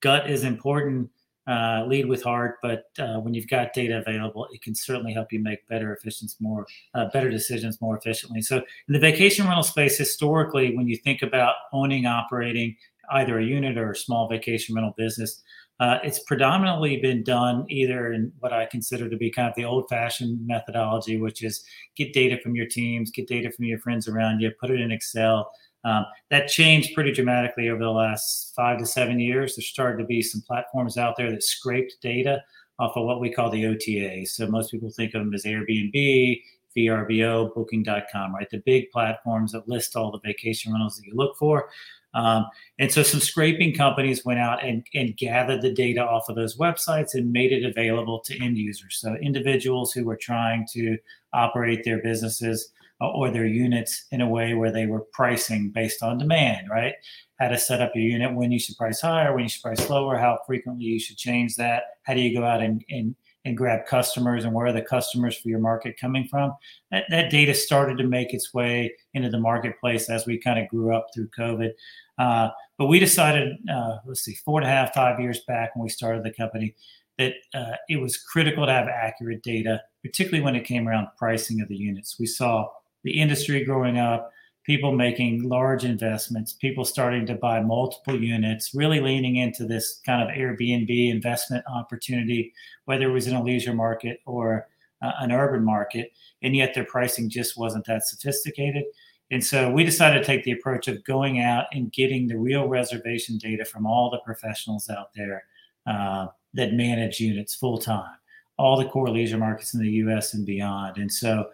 Gut 0.02 0.30
is 0.30 0.44
important. 0.44 1.10
Uh, 1.48 1.86
lead 1.86 2.08
with 2.08 2.24
heart, 2.24 2.56
but 2.64 2.86
uh, 2.98 3.20
when 3.20 3.36
you've 3.36 3.48
got 3.48 3.72
data 3.72 4.00
available, 4.00 4.48
it 4.52 4.64
can 4.64 4.74
certainly 4.74 5.14
help 5.14 5.32
you 5.32 5.40
make 5.40 5.68
better 5.68 5.94
efficiency, 5.94 6.36
more 6.40 6.66
uh, 6.96 7.06
better 7.14 7.30
decisions 7.30 7.80
more 7.80 7.96
efficiently. 7.96 8.42
So, 8.42 8.58
in 8.88 8.94
the 8.94 9.00
vacation 9.00 9.46
rental 9.46 9.62
space, 9.62 9.96
historically, 9.96 10.76
when 10.76 10.88
you 10.88 10.98
think 10.98 11.22
about 11.22 11.54
owning, 11.72 12.08
operating 12.08 12.76
either 13.12 13.38
a 13.38 13.46
unit 13.46 13.78
or 13.78 13.92
a 13.92 13.96
small 13.96 14.28
vacation 14.28 14.74
rental 14.74 14.96
business, 14.98 15.44
uh, 15.80 15.98
it's 16.04 16.20
predominantly 16.20 16.98
been 16.98 17.24
done 17.24 17.66
either 17.70 18.14
in 18.14 18.32
what 18.40 18.54
I 18.54 18.66
consider 18.66 19.10
to 19.10 19.18
be 19.18 19.30
kind 19.30 19.50
of 19.50 19.56
the 19.56 19.66
old 19.66 19.90
fashioned 19.90 20.46
methodology, 20.48 21.18
which 21.18 21.44
is 21.44 21.66
get 21.96 22.14
data 22.14 22.38
from 22.42 22.56
your 22.56 22.66
teams, 22.66 23.12
get 23.12 23.28
data 23.28 23.52
from 23.52 23.66
your 23.66 23.80
friends 23.80 24.08
around 24.08 24.40
you, 24.40 24.52
put 24.60 24.72
it 24.72 24.80
in 24.80 24.92
Excel. 24.92 25.52
Um, 25.84 26.06
that 26.32 26.48
changed 26.48 26.96
pretty 26.96 27.12
dramatically 27.12 27.70
over 27.70 27.84
the 27.84 27.92
last 27.92 28.54
five 28.56 28.80
to 28.80 28.86
seven 28.86 29.20
years. 29.20 29.56
There 29.56 29.64
started 29.64 30.00
to 30.00 30.06
be 30.06 30.22
some 30.22 30.42
platforms 30.42 30.98
out 30.98 31.16
there 31.18 31.30
that 31.30 31.44
scraped 31.44 31.98
data 32.02 32.42
off 32.80 32.96
of 32.96 33.06
what 33.06 33.20
we 33.20 33.32
call 33.32 33.50
the 33.50 33.68
OTA. 33.68 34.26
So 34.26 34.48
most 34.48 34.72
people 34.72 34.90
think 34.90 35.14
of 35.14 35.22
them 35.22 35.34
as 35.34 35.44
Airbnb, 35.44 36.42
VRBO, 36.76 37.54
Booking.com, 37.54 38.34
right? 38.34 38.50
The 38.50 38.62
big 38.66 38.90
platforms 38.92 39.52
that 39.52 39.68
list 39.68 39.96
all 39.96 40.12
the 40.12 40.20
vacation 40.20 40.72
rentals 40.72 40.98
that 40.98 41.06
you 41.06 41.14
look 41.16 41.38
for. 41.38 41.70
Um, 42.16 42.48
and 42.80 42.92
so 42.92 43.04
some 43.04 43.20
scraping 43.20 43.76
companies 43.76 44.26
went 44.26 44.40
out 44.40 44.64
and, 44.64 44.88
and 44.94 45.16
gathered 45.18 45.62
the 45.62 45.74
data 45.74 46.02
off 46.02 46.30
of 46.30 46.36
those 46.36 46.58
websites 46.58 47.14
and 47.14 47.32
made 47.32 47.52
it 47.52 47.66
available 47.66 48.22
to 48.22 48.44
end 48.44 48.58
users. 48.58 48.98
So 49.00 49.16
individuals 49.16 49.92
who 49.92 50.06
were 50.06 50.16
trying 50.16 50.66
to 50.72 50.98
operate 51.34 51.84
their 51.84 52.02
businesses 52.02 52.72
uh, 53.02 53.10
or 53.10 53.30
their 53.30 53.46
units 53.46 54.06
in 54.12 54.22
a 54.22 54.30
way 54.30 54.54
where 54.54 54.72
they 54.72 54.86
were 54.86 55.06
pricing 55.12 55.70
based 55.70 56.02
on 56.02 56.18
demand, 56.18 56.70
right? 56.72 56.94
How 57.38 57.50
to 57.50 57.58
set 57.58 57.82
up 57.82 57.92
your 57.94 58.06
unit, 58.06 58.34
when 58.34 58.54
you 58.54 58.60
should 58.60 58.78
price 58.78 59.02
higher, 59.02 59.34
when 59.34 59.44
you 59.44 59.50
should 59.50 59.64
price 59.64 59.90
lower, 59.90 60.18
how 60.18 60.40
frequently 60.48 60.86
you 60.86 61.00
should 61.00 61.18
change 61.18 61.58
that. 61.58 61.84
How 62.04 62.14
do 62.14 62.22
you 62.22 62.38
go 62.38 62.46
out 62.46 62.62
and, 62.62 62.84
and 62.90 63.14
and 63.46 63.56
grab 63.56 63.86
customers 63.86 64.44
and 64.44 64.54
where 64.54 64.66
are 64.66 64.74
the 64.74 64.82
customers 64.82 65.38
for 65.38 65.50
your 65.50 65.60
market 65.60 66.00
coming 66.00 66.28
from 66.28 66.52
that, 66.92 67.06
that 67.10 67.32
data 67.32 67.54
started 67.54 67.98
to 67.98 68.04
make 68.04 68.34
its 68.34 68.54
way 68.54 68.94
into 69.14 69.30
the 69.30 69.40
marketplace 69.40 70.10
as 70.10 70.26
we 70.26 70.38
kind 70.38 70.60
of 70.60 70.68
grew 70.68 70.94
up 70.94 71.08
through 71.14 71.30
covid 71.38 71.72
uh, 72.18 72.50
but 72.78 72.88
we 72.88 73.00
decided, 73.00 73.58
uh, 73.72 73.98
let's 74.06 74.22
see, 74.22 74.36
four 74.46 74.60
and 74.60 74.68
a 74.68 74.72
half, 74.72 74.94
five 74.94 75.20
years 75.20 75.42
back 75.48 75.76
when 75.76 75.84
we 75.84 75.90
started 75.90 76.24
the 76.24 76.34
company, 76.34 76.76
that 77.18 77.34
uh, 77.54 77.76
it 77.88 77.98
was 77.98 78.18
critical 78.18 78.66
to 78.66 78.72
have 78.72 78.88
accurate 78.88 79.42
data, 79.44 79.82
particularly 80.04 80.44
when 80.44 80.56
it 80.56 80.66
came 80.66 80.88
around 80.88 81.08
pricing 81.18 81.62
of 81.62 81.70
the 81.70 81.78
units. 81.78 82.18
We 82.20 82.26
saw 82.26 82.68
the 83.04 83.20
industry 83.20 83.64
growing 83.64 83.98
up, 83.98 84.32
people 84.66 84.92
making 84.92 85.44
large 85.44 85.86
investments, 85.86 86.54
people 86.54 86.84
starting 86.84 87.26
to 87.28 87.36
buy 87.36 87.62
multiple 87.62 88.20
units, 88.20 88.74
really 88.74 89.00
leaning 89.00 89.36
into 89.36 89.66
this 89.66 90.02
kind 90.06 90.24
of 90.24 90.36
Airbnb 90.36 91.12
investment 91.12 91.64
opportunity, 91.68 92.52
whether 92.86 93.10
it 93.10 93.14
was 93.14 93.28
in 93.28 93.36
a 93.36 93.44
leisure 93.44 93.76
market 93.76 94.22
or 94.26 94.68
uh, 95.04 95.12
an 95.20 95.32
urban 95.32 95.64
market. 95.64 96.12
And 96.42 96.56
yet 96.56 96.74
their 96.74 96.86
pricing 96.86 97.30
just 97.30 97.58
wasn't 97.58 97.86
that 97.86 98.08
sophisticated. 98.08 98.86
And 99.32 99.44
so 99.44 99.72
we 99.72 99.84
decided 99.84 100.20
to 100.20 100.26
take 100.26 100.44
the 100.44 100.52
approach 100.52 100.88
of 100.88 101.04
going 101.04 101.40
out 101.40 101.66
and 101.72 101.92
getting 101.92 102.28
the 102.28 102.38
real 102.38 102.68
reservation 102.68 103.38
data 103.38 103.66
from 103.66 103.86
all 103.86 104.10
the 104.10 104.20
professionals 104.20 104.90
out 104.90 105.14
there 105.16 105.44
uh, 105.88 106.28
that 106.54 106.74
manage 106.74 107.20
units 107.20 107.54
full 107.54 107.78
time, 107.78 108.16
all 108.58 108.78
the 108.78 108.90
core 108.90 109.10
leisure 109.10 109.38
markets 109.38 109.74
in 109.74 109.82
the 109.82 109.90
US 109.90 110.34
and 110.34 110.46
beyond. 110.46 110.98
And 110.98 111.12
so 111.12 111.50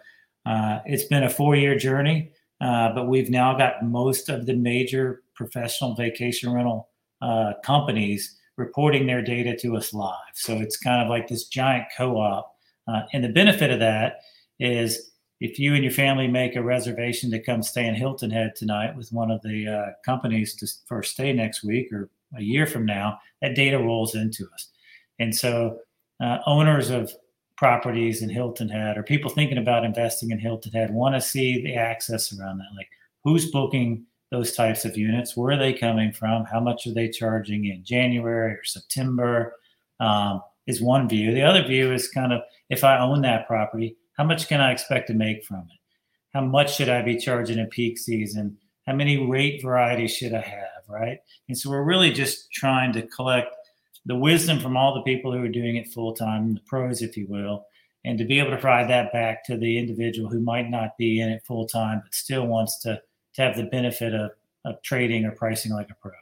uh, 0.46 0.80
it's 0.86 1.04
been 1.04 1.24
a 1.24 1.30
four 1.30 1.56
year 1.56 1.76
journey, 1.76 2.32
uh, 2.62 2.94
but 2.94 3.08
we've 3.08 3.30
now 3.30 3.56
got 3.56 3.84
most 3.84 4.28
of 4.28 4.46
the 4.46 4.54
major 4.54 5.22
professional 5.34 5.94
vacation 5.94 6.52
rental 6.52 6.88
uh, 7.20 7.52
companies 7.64 8.38
reporting 8.56 9.06
their 9.06 9.22
data 9.22 9.56
to 9.56 9.76
us 9.76 9.92
live. 9.92 10.14
So 10.34 10.58
it's 10.58 10.76
kind 10.76 11.02
of 11.02 11.08
like 11.08 11.28
this 11.28 11.48
giant 11.48 11.86
co 11.96 12.16
op. 12.16 12.54
Uh, 12.86 13.02
and 13.12 13.24
the 13.24 13.28
benefit 13.28 13.70
of 13.70 13.80
that 13.80 14.20
is 14.60 15.10
if 15.40 15.58
you 15.58 15.74
and 15.74 15.82
your 15.82 15.92
family 15.92 16.28
make 16.28 16.54
a 16.54 16.62
reservation 16.62 17.30
to 17.32 17.42
come 17.42 17.62
stay 17.62 17.86
in 17.86 17.94
Hilton 17.94 18.30
Head 18.30 18.54
tonight 18.54 18.96
with 18.96 19.12
one 19.12 19.30
of 19.30 19.42
the 19.42 19.66
uh, 19.66 19.92
companies 20.04 20.54
to, 20.56 20.98
a 20.98 21.02
stay 21.02 21.32
next 21.32 21.64
week 21.64 21.92
or 21.92 22.10
a 22.38 22.42
year 22.42 22.66
from 22.66 22.86
now, 22.86 23.18
that 23.40 23.56
data 23.56 23.78
rolls 23.78 24.14
into 24.14 24.46
us. 24.54 24.68
And 25.18 25.34
so, 25.34 25.78
uh, 26.22 26.38
owners 26.46 26.90
of 26.90 27.12
properties 27.62 28.22
in 28.22 28.28
Hilton 28.28 28.68
Head 28.68 28.98
or 28.98 29.04
people 29.04 29.30
thinking 29.30 29.56
about 29.56 29.84
investing 29.84 30.32
in 30.32 30.40
Hilton 30.40 30.72
Head 30.72 30.92
want 30.92 31.14
to 31.14 31.20
see 31.20 31.62
the 31.62 31.76
access 31.76 32.36
around 32.36 32.58
that. 32.58 32.76
Like, 32.76 32.88
who's 33.22 33.52
booking 33.52 34.04
those 34.32 34.56
types 34.56 34.84
of 34.84 34.96
units? 34.96 35.36
Where 35.36 35.52
are 35.52 35.56
they 35.56 35.72
coming 35.72 36.10
from? 36.10 36.44
How 36.44 36.58
much 36.58 36.88
are 36.88 36.92
they 36.92 37.08
charging 37.08 37.66
in 37.66 37.84
January 37.84 38.54
or 38.54 38.64
September? 38.64 39.54
Um, 40.00 40.42
is 40.66 40.82
one 40.82 41.08
view. 41.08 41.32
The 41.32 41.42
other 41.42 41.62
view 41.62 41.92
is 41.92 42.08
kind 42.08 42.32
of 42.32 42.40
if 42.68 42.82
I 42.82 42.98
own 42.98 43.22
that 43.22 43.46
property, 43.46 43.96
how 44.16 44.24
much 44.24 44.48
can 44.48 44.60
I 44.60 44.72
expect 44.72 45.06
to 45.06 45.14
make 45.14 45.44
from 45.44 45.60
it? 45.60 45.78
How 46.34 46.40
much 46.40 46.74
should 46.74 46.88
I 46.88 47.00
be 47.02 47.16
charging 47.16 47.58
in 47.58 47.68
peak 47.68 47.96
season? 47.96 48.58
How 48.88 48.94
many 48.94 49.24
rate 49.24 49.62
varieties 49.62 50.16
should 50.16 50.34
I 50.34 50.40
have? 50.40 50.82
Right. 50.88 51.18
And 51.48 51.56
so 51.56 51.70
we're 51.70 51.84
really 51.84 52.12
just 52.12 52.50
trying 52.50 52.92
to 52.94 53.02
collect 53.02 53.54
the 54.06 54.16
wisdom 54.16 54.58
from 54.58 54.76
all 54.76 54.94
the 54.94 55.02
people 55.02 55.32
who 55.32 55.42
are 55.42 55.48
doing 55.48 55.76
it 55.76 55.88
full 55.88 56.14
time, 56.14 56.54
the 56.54 56.60
pros, 56.66 57.02
if 57.02 57.16
you 57.16 57.26
will, 57.28 57.64
and 58.04 58.18
to 58.18 58.24
be 58.24 58.38
able 58.38 58.50
to 58.50 58.56
provide 58.56 58.90
that 58.90 59.12
back 59.12 59.44
to 59.46 59.56
the 59.56 59.78
individual 59.78 60.28
who 60.28 60.40
might 60.40 60.68
not 60.68 60.96
be 60.98 61.20
in 61.20 61.28
it 61.28 61.42
full 61.46 61.66
time, 61.66 62.00
but 62.02 62.14
still 62.14 62.46
wants 62.46 62.78
to, 62.80 63.00
to 63.34 63.42
have 63.42 63.56
the 63.56 63.64
benefit 63.64 64.14
of, 64.14 64.32
of 64.64 64.82
trading 64.82 65.24
or 65.24 65.32
pricing 65.32 65.72
like 65.72 65.90
a 65.90 65.94
pro. 66.00 66.12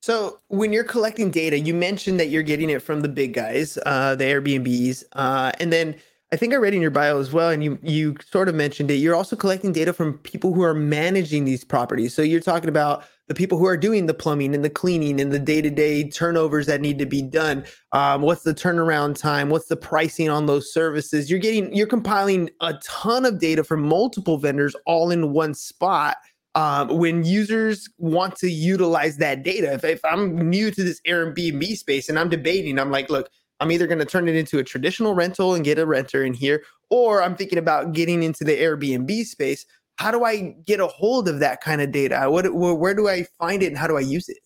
So 0.00 0.40
when 0.48 0.72
you're 0.72 0.82
collecting 0.82 1.30
data, 1.30 1.58
you 1.58 1.74
mentioned 1.74 2.18
that 2.18 2.28
you're 2.28 2.42
getting 2.42 2.70
it 2.70 2.82
from 2.82 3.02
the 3.02 3.08
big 3.08 3.34
guys, 3.34 3.78
uh, 3.86 4.16
the 4.16 4.24
Airbnbs, 4.24 5.04
uh, 5.12 5.52
and 5.60 5.72
then 5.72 5.94
I 6.32 6.36
think 6.36 6.54
I 6.54 6.56
read 6.56 6.72
in 6.72 6.80
your 6.80 6.90
bio 6.90 7.20
as 7.20 7.30
well, 7.30 7.50
and 7.50 7.62
you 7.62 7.78
you 7.82 8.16
sort 8.24 8.48
of 8.48 8.54
mentioned 8.54 8.90
it. 8.90 8.94
You're 8.94 9.14
also 9.14 9.36
collecting 9.36 9.70
data 9.70 9.92
from 9.92 10.16
people 10.18 10.54
who 10.54 10.62
are 10.62 10.72
managing 10.72 11.44
these 11.44 11.62
properties. 11.62 12.14
So 12.14 12.22
you're 12.22 12.40
talking 12.40 12.70
about 12.70 13.04
the 13.28 13.34
people 13.34 13.58
who 13.58 13.66
are 13.66 13.76
doing 13.76 14.06
the 14.06 14.14
plumbing 14.14 14.54
and 14.54 14.64
the 14.64 14.70
cleaning 14.70 15.20
and 15.20 15.30
the 15.30 15.38
day-to-day 15.38 16.08
turnovers 16.08 16.66
that 16.66 16.80
need 16.80 16.98
to 16.98 17.06
be 17.06 17.20
done. 17.20 17.64
Um, 17.92 18.22
what's 18.22 18.42
the 18.42 18.54
turnaround 18.54 19.18
time? 19.18 19.50
What's 19.50 19.68
the 19.68 19.76
pricing 19.76 20.30
on 20.30 20.46
those 20.46 20.72
services? 20.72 21.30
You're 21.30 21.38
getting 21.38 21.74
you're 21.74 21.86
compiling 21.86 22.48
a 22.62 22.74
ton 22.82 23.26
of 23.26 23.38
data 23.38 23.62
from 23.62 23.82
multiple 23.82 24.38
vendors 24.38 24.74
all 24.86 25.10
in 25.10 25.32
one 25.32 25.52
spot. 25.52 26.16
Um, 26.54 26.98
when 26.98 27.24
users 27.24 27.88
want 27.98 28.36
to 28.36 28.50
utilize 28.50 29.16
that 29.18 29.42
data, 29.42 29.72
if, 29.72 29.84
if 29.84 30.04
I'm 30.04 30.50
new 30.50 30.70
to 30.70 30.82
this 30.82 31.00
Airbnb 31.06 31.76
space 31.76 32.08
and 32.10 32.18
I'm 32.18 32.28
debating, 32.28 32.78
I'm 32.78 32.90
like, 32.90 33.08
look, 33.08 33.30
I'm 33.62 33.70
either 33.70 33.86
going 33.86 34.00
to 34.00 34.04
turn 34.04 34.28
it 34.28 34.34
into 34.34 34.58
a 34.58 34.64
traditional 34.64 35.14
rental 35.14 35.54
and 35.54 35.64
get 35.64 35.78
a 35.78 35.86
renter 35.86 36.24
in 36.24 36.34
here, 36.34 36.64
or 36.90 37.22
I'm 37.22 37.36
thinking 37.36 37.58
about 37.58 37.92
getting 37.92 38.24
into 38.24 38.42
the 38.42 38.56
Airbnb 38.58 39.24
space. 39.24 39.64
How 39.96 40.10
do 40.10 40.24
I 40.24 40.56
get 40.66 40.80
a 40.80 40.88
hold 40.88 41.28
of 41.28 41.38
that 41.38 41.60
kind 41.60 41.80
of 41.80 41.92
data? 41.92 42.24
What, 42.28 42.52
where 42.52 42.92
do 42.92 43.08
I 43.08 43.24
find 43.38 43.62
it 43.62 43.68
and 43.68 43.78
how 43.78 43.86
do 43.86 43.96
I 43.96 44.00
use 44.00 44.28
it? 44.28 44.38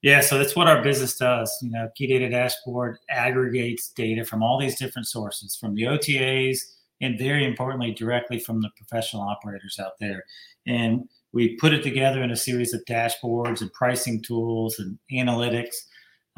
Yeah, 0.00 0.22
so 0.22 0.38
that's 0.38 0.56
what 0.56 0.68
our 0.68 0.82
business 0.82 1.18
does. 1.18 1.54
You 1.60 1.70
know, 1.70 1.90
Key 1.94 2.06
Data 2.06 2.30
Dashboard 2.30 2.96
aggregates 3.10 3.90
data 3.90 4.24
from 4.24 4.42
all 4.42 4.58
these 4.58 4.78
different 4.78 5.06
sources, 5.06 5.54
from 5.54 5.74
the 5.74 5.82
OTAs, 5.82 6.60
and 7.02 7.18
very 7.18 7.44
importantly, 7.44 7.92
directly 7.92 8.38
from 8.38 8.62
the 8.62 8.70
professional 8.74 9.20
operators 9.22 9.78
out 9.78 9.98
there. 10.00 10.24
And 10.66 11.06
we 11.34 11.56
put 11.56 11.74
it 11.74 11.82
together 11.82 12.22
in 12.22 12.30
a 12.30 12.36
series 12.36 12.72
of 12.72 12.82
dashboards 12.86 13.60
and 13.60 13.70
pricing 13.74 14.22
tools 14.22 14.78
and 14.78 14.98
analytics 15.12 15.74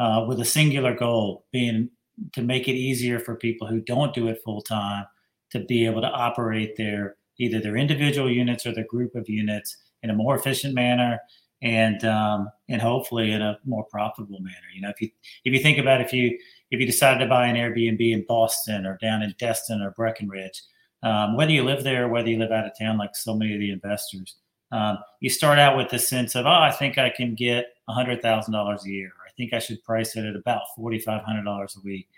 uh, 0.02 0.24
with 0.26 0.40
a 0.40 0.44
singular 0.44 0.94
goal 0.94 1.44
being 1.52 1.88
to 2.32 2.42
make 2.42 2.66
it 2.66 2.74
easier 2.74 3.20
for 3.20 3.36
people 3.36 3.68
who 3.68 3.80
don't 3.80 4.12
do 4.14 4.26
it 4.26 4.42
full 4.44 4.60
time 4.60 5.04
to 5.50 5.60
be 5.60 5.86
able 5.86 6.00
to 6.00 6.10
operate 6.10 6.76
their 6.76 7.14
either 7.38 7.60
their 7.60 7.76
individual 7.76 8.30
units 8.30 8.66
or 8.66 8.74
their 8.74 8.86
group 8.86 9.14
of 9.14 9.28
units 9.28 9.76
in 10.02 10.10
a 10.10 10.14
more 10.14 10.36
efficient 10.36 10.74
manner 10.74 11.20
and 11.62 12.04
um, 12.04 12.50
and 12.68 12.82
hopefully 12.82 13.30
in 13.30 13.40
a 13.40 13.56
more 13.64 13.84
profitable 13.84 14.40
manner. 14.40 14.68
You 14.74 14.82
know, 14.82 14.90
if 14.90 15.00
you 15.00 15.08
if 15.44 15.54
you 15.54 15.60
think 15.60 15.78
about 15.78 16.00
if 16.00 16.12
you 16.12 16.36
if 16.72 16.80
you 16.80 16.86
decided 16.86 17.20
to 17.20 17.30
buy 17.30 17.46
an 17.46 17.56
Airbnb 17.56 18.12
in 18.12 18.24
Boston 18.26 18.86
or 18.86 18.98
down 19.00 19.22
in 19.22 19.32
Destin 19.38 19.80
or 19.80 19.92
Breckenridge, 19.92 20.62
um, 21.04 21.36
whether 21.36 21.52
you 21.52 21.62
live 21.62 21.84
there 21.84 22.06
or 22.06 22.08
whether 22.08 22.28
you 22.28 22.40
live 22.40 22.50
out 22.50 22.66
of 22.66 22.72
town, 22.76 22.98
like 22.98 23.14
so 23.14 23.36
many 23.36 23.54
of 23.54 23.60
the 23.60 23.70
investors, 23.70 24.34
um, 24.72 24.98
you 25.20 25.30
start 25.30 25.60
out 25.60 25.76
with 25.76 25.90
the 25.90 25.98
sense 25.98 26.34
of, 26.34 26.46
oh, 26.46 26.50
I 26.50 26.72
think 26.72 26.98
I 26.98 27.10
can 27.10 27.36
get 27.36 27.66
hundred 27.88 28.22
thousand 28.22 28.52
dollars 28.52 28.84
a 28.84 28.90
year, 28.90 29.12
think 29.36 29.52
I 29.52 29.58
should 29.58 29.82
price 29.84 30.16
it 30.16 30.24
at 30.24 30.36
about 30.36 30.62
$4,500 30.78 31.76
a 31.76 31.80
week. 31.84 32.08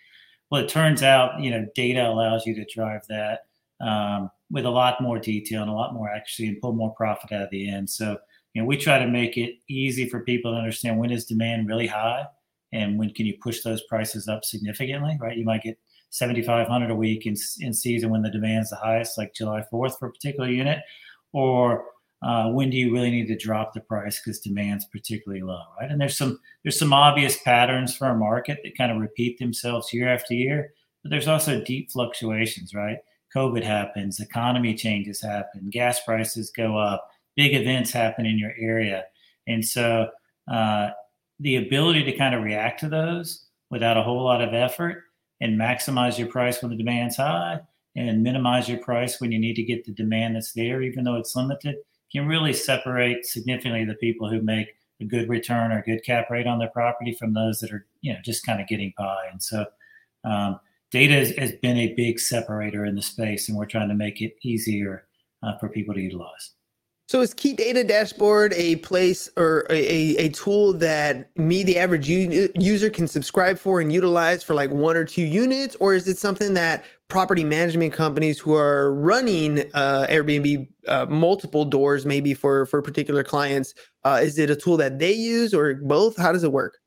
Well, 0.50 0.62
it 0.62 0.68
turns 0.68 1.02
out, 1.02 1.40
you 1.40 1.50
know, 1.50 1.66
data 1.74 2.08
allows 2.08 2.46
you 2.46 2.54
to 2.54 2.64
drive 2.72 3.02
that 3.08 3.46
um, 3.80 4.30
with 4.50 4.64
a 4.64 4.70
lot 4.70 5.00
more 5.00 5.18
detail 5.18 5.62
and 5.62 5.70
a 5.70 5.74
lot 5.74 5.94
more 5.94 6.08
accuracy 6.08 6.46
and 6.48 6.60
pull 6.60 6.72
more 6.72 6.94
profit 6.94 7.32
out 7.32 7.42
of 7.42 7.50
the 7.50 7.68
end. 7.68 7.88
So, 7.88 8.18
you 8.52 8.62
know, 8.62 8.66
we 8.66 8.76
try 8.76 8.98
to 8.98 9.06
make 9.06 9.36
it 9.36 9.56
easy 9.68 10.08
for 10.08 10.20
people 10.20 10.52
to 10.52 10.58
understand 10.58 10.98
when 10.98 11.10
is 11.10 11.24
demand 11.24 11.68
really 11.68 11.86
high 11.86 12.26
and 12.72 12.98
when 12.98 13.10
can 13.10 13.26
you 13.26 13.34
push 13.40 13.62
those 13.62 13.82
prices 13.82 14.28
up 14.28 14.44
significantly, 14.44 15.16
right? 15.20 15.36
You 15.36 15.44
might 15.44 15.62
get 15.62 15.78
7,500 16.10 16.90
a 16.90 16.94
week 16.94 17.26
in, 17.26 17.34
in 17.60 17.72
season 17.72 18.10
when 18.10 18.22
the 18.22 18.30
demand's 18.30 18.70
the 18.70 18.76
highest, 18.76 19.18
like 19.18 19.34
July 19.34 19.64
4th 19.72 19.98
for 19.98 20.06
a 20.06 20.12
particular 20.12 20.48
unit, 20.48 20.78
or 21.32 21.86
uh, 22.24 22.48
when 22.48 22.70
do 22.70 22.78
you 22.78 22.90
really 22.90 23.10
need 23.10 23.26
to 23.26 23.36
drop 23.36 23.74
the 23.74 23.80
price 23.80 24.18
because 24.18 24.40
demand's 24.40 24.86
particularly 24.86 25.42
low, 25.42 25.60
right? 25.78 25.90
And 25.90 26.00
there's 26.00 26.16
some 26.16 26.40
there's 26.62 26.78
some 26.78 26.92
obvious 26.92 27.36
patterns 27.42 27.94
for 27.94 28.08
a 28.08 28.16
market 28.16 28.60
that 28.64 28.78
kind 28.78 28.90
of 28.90 28.98
repeat 28.98 29.38
themselves 29.38 29.92
year 29.92 30.08
after 30.08 30.32
year, 30.32 30.72
but 31.02 31.10
there's 31.10 31.28
also 31.28 31.62
deep 31.62 31.92
fluctuations, 31.92 32.74
right? 32.74 32.96
COVID 33.36 33.62
happens, 33.62 34.20
economy 34.20 34.74
changes 34.74 35.20
happen, 35.20 35.68
gas 35.68 36.00
prices 36.00 36.50
go 36.50 36.78
up, 36.78 37.06
big 37.36 37.54
events 37.54 37.92
happen 37.92 38.24
in 38.24 38.38
your 38.38 38.54
area, 38.58 39.04
and 39.46 39.62
so 39.62 40.08
uh, 40.50 40.90
the 41.40 41.56
ability 41.56 42.04
to 42.04 42.16
kind 42.16 42.34
of 42.34 42.42
react 42.42 42.80
to 42.80 42.88
those 42.88 43.48
without 43.70 43.98
a 43.98 44.02
whole 44.02 44.24
lot 44.24 44.40
of 44.40 44.54
effort 44.54 45.02
and 45.42 45.60
maximize 45.60 46.18
your 46.18 46.28
price 46.28 46.62
when 46.62 46.70
the 46.70 46.76
demand's 46.76 47.16
high 47.16 47.60
and 47.96 48.22
minimize 48.22 48.66
your 48.66 48.78
price 48.78 49.20
when 49.20 49.30
you 49.30 49.38
need 49.38 49.56
to 49.56 49.62
get 49.62 49.84
the 49.84 49.92
demand 49.92 50.36
that's 50.36 50.52
there, 50.52 50.80
even 50.80 51.04
though 51.04 51.16
it's 51.16 51.36
limited 51.36 51.76
can 52.14 52.26
really 52.26 52.52
separate 52.52 53.26
significantly 53.26 53.84
the 53.84 53.94
people 53.94 54.28
who 54.28 54.40
make 54.40 54.68
a 55.00 55.04
good 55.04 55.28
return 55.28 55.72
or 55.72 55.82
good 55.82 56.04
cap 56.04 56.30
rate 56.30 56.46
on 56.46 56.58
their 56.58 56.68
property 56.68 57.12
from 57.12 57.34
those 57.34 57.60
that 57.60 57.72
are 57.72 57.86
you 58.00 58.12
know 58.12 58.18
just 58.24 58.46
kind 58.46 58.60
of 58.60 58.68
getting 58.68 58.92
by. 58.96 59.26
And 59.30 59.42
so 59.42 59.66
um, 60.24 60.60
data 60.90 61.14
has, 61.14 61.30
has, 61.36 61.52
been 61.52 61.76
a 61.76 61.94
big 61.94 62.18
separator 62.20 62.84
in 62.84 62.94
the 62.94 63.02
space, 63.02 63.48
and 63.48 63.58
we're 63.58 63.66
trying 63.66 63.88
to 63.88 63.94
make 63.94 64.22
it 64.22 64.36
easier 64.42 65.06
uh, 65.42 65.58
for 65.58 65.68
people 65.68 65.94
to 65.94 66.00
utilize. 66.00 66.52
So 67.14 67.20
is 67.20 67.32
Key 67.32 67.52
Data 67.52 67.84
Dashboard 67.84 68.52
a 68.54 68.74
place 68.74 69.30
or 69.36 69.68
a, 69.70 70.16
a 70.16 70.30
tool 70.30 70.72
that 70.72 71.30
me, 71.38 71.62
the 71.62 71.78
average 71.78 72.08
user, 72.08 72.90
can 72.90 73.06
subscribe 73.06 73.56
for 73.56 73.80
and 73.80 73.92
utilize 73.92 74.42
for 74.42 74.54
like 74.54 74.72
one 74.72 74.96
or 74.96 75.04
two 75.04 75.22
units, 75.22 75.76
or 75.76 75.94
is 75.94 76.08
it 76.08 76.18
something 76.18 76.54
that 76.54 76.84
property 77.06 77.44
management 77.44 77.92
companies 77.92 78.40
who 78.40 78.52
are 78.54 78.92
running 78.92 79.60
uh, 79.74 80.08
Airbnb 80.10 80.66
uh, 80.88 81.06
multiple 81.08 81.64
doors, 81.64 82.04
maybe 82.04 82.34
for 82.34 82.66
for 82.66 82.82
particular 82.82 83.22
clients. 83.22 83.74
Uh, 84.02 84.18
is 84.20 84.36
it 84.36 84.50
a 84.50 84.56
tool 84.56 84.76
that 84.78 84.98
they 84.98 85.12
use 85.12 85.54
or 85.54 85.74
both? 85.74 86.16
How 86.16 86.32
does 86.32 86.42
it 86.42 86.50
work? 86.50 86.78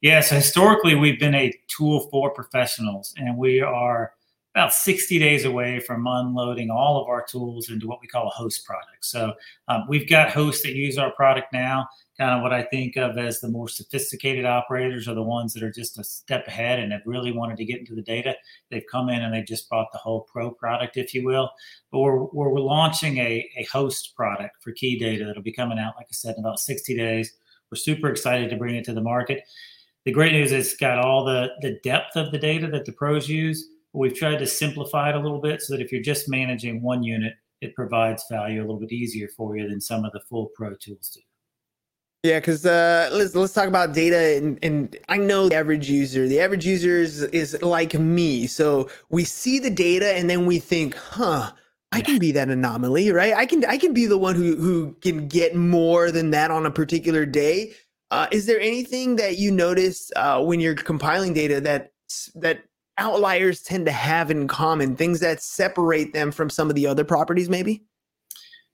Yeah, 0.00 0.18
so 0.18 0.34
historically 0.34 0.96
we've 0.96 1.20
been 1.20 1.36
a 1.36 1.52
tool 1.68 2.08
for 2.10 2.30
professionals, 2.30 3.14
and 3.18 3.38
we 3.38 3.60
are 3.60 4.10
about 4.56 4.72
60 4.72 5.18
days 5.18 5.44
away 5.44 5.80
from 5.80 6.06
unloading 6.06 6.70
all 6.70 7.00
of 7.00 7.08
our 7.08 7.22
tools 7.22 7.68
into 7.68 7.86
what 7.86 8.00
we 8.00 8.06
call 8.06 8.26
a 8.26 8.30
host 8.30 8.64
product. 8.64 9.04
So 9.04 9.34
um, 9.68 9.84
we've 9.86 10.08
got 10.08 10.30
hosts 10.30 10.62
that 10.62 10.74
use 10.74 10.96
our 10.96 11.12
product 11.12 11.52
now 11.52 11.86
kind 12.18 12.34
of 12.34 12.42
what 12.42 12.52
I 12.52 12.62
think 12.62 12.96
of 12.96 13.18
as 13.18 13.40
the 13.40 13.48
more 13.48 13.68
sophisticated 13.68 14.46
operators 14.46 15.06
are 15.06 15.14
the 15.14 15.22
ones 15.22 15.52
that 15.52 15.62
are 15.62 15.70
just 15.70 15.98
a 15.98 16.04
step 16.04 16.46
ahead 16.48 16.78
and 16.78 16.92
have 16.92 17.02
really 17.04 17.30
wanted 17.30 17.58
to 17.58 17.64
get 17.64 17.78
into 17.78 17.94
the 17.94 18.02
data. 18.02 18.34
They've 18.70 18.86
come 18.90 19.10
in 19.10 19.22
and 19.22 19.34
they've 19.34 19.46
just 19.46 19.68
bought 19.68 19.92
the 19.92 19.98
whole 19.98 20.22
pro 20.22 20.50
product, 20.50 20.96
if 20.96 21.12
you 21.12 21.24
will. 21.24 21.50
But 21.92 21.98
we're, 21.98 22.24
we're 22.24 22.60
launching 22.60 23.18
a, 23.18 23.46
a 23.58 23.64
host 23.64 24.14
product 24.16 24.62
for 24.62 24.72
key 24.72 24.98
data 24.98 25.26
that'll 25.26 25.42
be 25.42 25.52
coming 25.52 25.78
out, 25.78 25.94
like 25.96 26.06
I 26.08 26.14
said, 26.14 26.36
in 26.36 26.44
about 26.44 26.60
60 26.60 26.96
days. 26.96 27.34
We're 27.70 27.76
super 27.76 28.08
excited 28.08 28.48
to 28.50 28.56
bring 28.56 28.76
it 28.76 28.84
to 28.86 28.94
the 28.94 29.02
market. 29.02 29.42
The 30.04 30.12
great 30.12 30.32
news 30.32 30.52
is 30.52 30.68
it's 30.68 30.76
got 30.76 30.98
all 30.98 31.24
the, 31.24 31.48
the 31.60 31.78
depth 31.82 32.16
of 32.16 32.32
the 32.32 32.38
data 32.38 32.68
that 32.68 32.86
the 32.86 32.92
pros 32.92 33.28
use. 33.28 33.68
We've 33.96 34.14
tried 34.14 34.38
to 34.40 34.46
simplify 34.46 35.08
it 35.08 35.14
a 35.14 35.20
little 35.20 35.40
bit 35.40 35.62
so 35.62 35.74
that 35.74 35.82
if 35.82 35.90
you're 35.90 36.02
just 36.02 36.28
managing 36.28 36.82
one 36.82 37.02
unit, 37.02 37.32
it 37.62 37.74
provides 37.74 38.24
value 38.30 38.60
a 38.60 38.62
little 38.64 38.78
bit 38.78 38.92
easier 38.92 39.28
for 39.34 39.56
you 39.56 39.68
than 39.68 39.80
some 39.80 40.04
of 40.04 40.12
the 40.12 40.20
full 40.28 40.50
pro 40.54 40.74
tools 40.74 41.10
do. 41.14 41.20
Yeah, 42.22 42.40
because 42.40 42.66
uh, 42.66 43.08
let's 43.12 43.34
let's 43.34 43.52
talk 43.52 43.68
about 43.68 43.94
data, 43.94 44.36
and, 44.36 44.58
and 44.62 44.96
I 45.08 45.16
know 45.16 45.48
the 45.48 45.54
average 45.54 45.88
user. 45.88 46.26
The 46.26 46.40
average 46.40 46.66
user 46.66 46.98
is, 46.98 47.22
is 47.22 47.60
like 47.62 47.94
me, 47.94 48.46
so 48.46 48.90
we 49.10 49.24
see 49.24 49.58
the 49.60 49.70
data 49.70 50.16
and 50.16 50.28
then 50.28 50.44
we 50.44 50.58
think, 50.58 50.96
"Huh, 50.96 51.52
I 51.92 52.00
can 52.00 52.18
be 52.18 52.32
that 52.32 52.48
anomaly, 52.48 53.12
right? 53.12 53.32
I 53.34 53.46
can 53.46 53.64
I 53.64 53.78
can 53.78 53.94
be 53.94 54.06
the 54.06 54.18
one 54.18 54.34
who 54.34 54.56
who 54.56 54.96
can 55.02 55.28
get 55.28 55.54
more 55.54 56.10
than 56.10 56.30
that 56.32 56.50
on 56.50 56.66
a 56.66 56.70
particular 56.70 57.24
day." 57.24 57.74
Uh, 58.10 58.26
is 58.32 58.46
there 58.46 58.60
anything 58.60 59.16
that 59.16 59.38
you 59.38 59.52
notice 59.52 60.10
uh, 60.16 60.42
when 60.42 60.58
you're 60.58 60.74
compiling 60.74 61.32
data 61.32 61.60
that 61.60 61.92
that 62.34 62.64
outliers 62.98 63.62
tend 63.62 63.86
to 63.86 63.92
have 63.92 64.30
in 64.30 64.48
common? 64.48 64.96
Things 64.96 65.20
that 65.20 65.42
separate 65.42 66.12
them 66.12 66.32
from 66.32 66.50
some 66.50 66.68
of 66.68 66.76
the 66.76 66.86
other 66.86 67.04
properties, 67.04 67.48
maybe? 67.48 67.84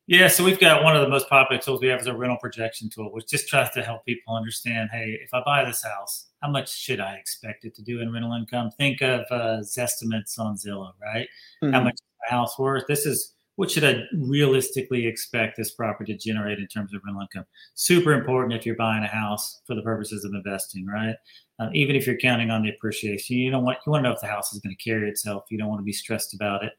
Yeah, 0.07 0.29
so 0.29 0.45
we've 0.45 0.59
got 0.59 0.83
one 0.83 0.97
of 0.97 1.03
the 1.03 1.09
most 1.09 1.29
popular 1.29 1.63
tools 1.63 1.81
we 1.81 1.87
have 1.87 2.01
is 2.01 2.07
a 2.07 2.15
rental 2.15 2.37
projection 2.37 2.91
tool, 2.91 3.13
which 3.13 3.29
just 3.29 3.49
tries 3.49 3.71
to 3.71 3.83
help 3.83 4.05
people 4.05 4.35
understand, 4.35 4.91
hey, 4.93 5.19
if 5.23 5.33
I 5.33 5.43
buy 5.45 5.65
this 5.65 5.83
house, 5.85 6.27
how 6.43 6.51
much 6.51 6.77
should 6.77 6.99
I 6.99 7.15
expect 7.15 7.65
it 7.65 7.75
to 7.77 7.83
do 7.83 8.01
in 8.01 8.13
rental 8.13 8.33
income? 8.33 8.71
Think 8.73 9.01
of 9.01 9.21
uh, 9.31 9.61
Zestimates 9.61 10.39
on 10.39 10.57
Zillow, 10.57 10.93
right? 11.01 11.29
Mm-hmm. 11.63 11.73
How 11.73 11.83
much 11.83 11.95
is 11.95 12.03
my 12.29 12.37
house 12.37 12.59
worth? 12.59 12.85
This 12.89 13.07
is 13.07 13.35
what 13.57 13.71
should 13.71 13.85
I 13.85 14.03
realistically 14.17 15.07
expect 15.07 15.57
this 15.57 15.73
property 15.73 16.17
to 16.17 16.19
generate 16.19 16.59
in 16.59 16.67
terms 16.67 16.95
of 16.95 17.03
rental 17.05 17.23
income? 17.23 17.45
Super 17.75 18.13
important 18.13 18.55
if 18.55 18.65
you're 18.65 18.77
buying 18.77 19.05
a 19.05 19.09
house 19.09 19.61
for 19.67 19.75
the 19.75 19.83
purposes 19.83 20.25
of 20.25 20.33
investing, 20.35 20.87
right? 20.87 21.17
Uh, 21.59 21.69
even 21.75 21.95
if 21.95 22.07
you're 22.07 22.17
counting 22.17 22.51
on 22.51 22.63
the 22.63 22.71
appreciation, 22.71 23.37
you 23.37 23.51
don't 23.51 23.65
want 23.65 23.79
you 23.87 23.93
want 23.93 24.05
to 24.05 24.09
know 24.09 24.15
if 24.15 24.21
the 24.21 24.27
house 24.27 24.53
is 24.53 24.61
going 24.61 24.75
to 24.75 24.83
carry 24.83 25.09
itself. 25.09 25.45
You 25.51 25.59
don't 25.59 25.69
want 25.69 25.81
to 25.81 25.85
be 25.85 25.93
stressed 25.93 26.35
about 26.35 26.65
it. 26.65 26.73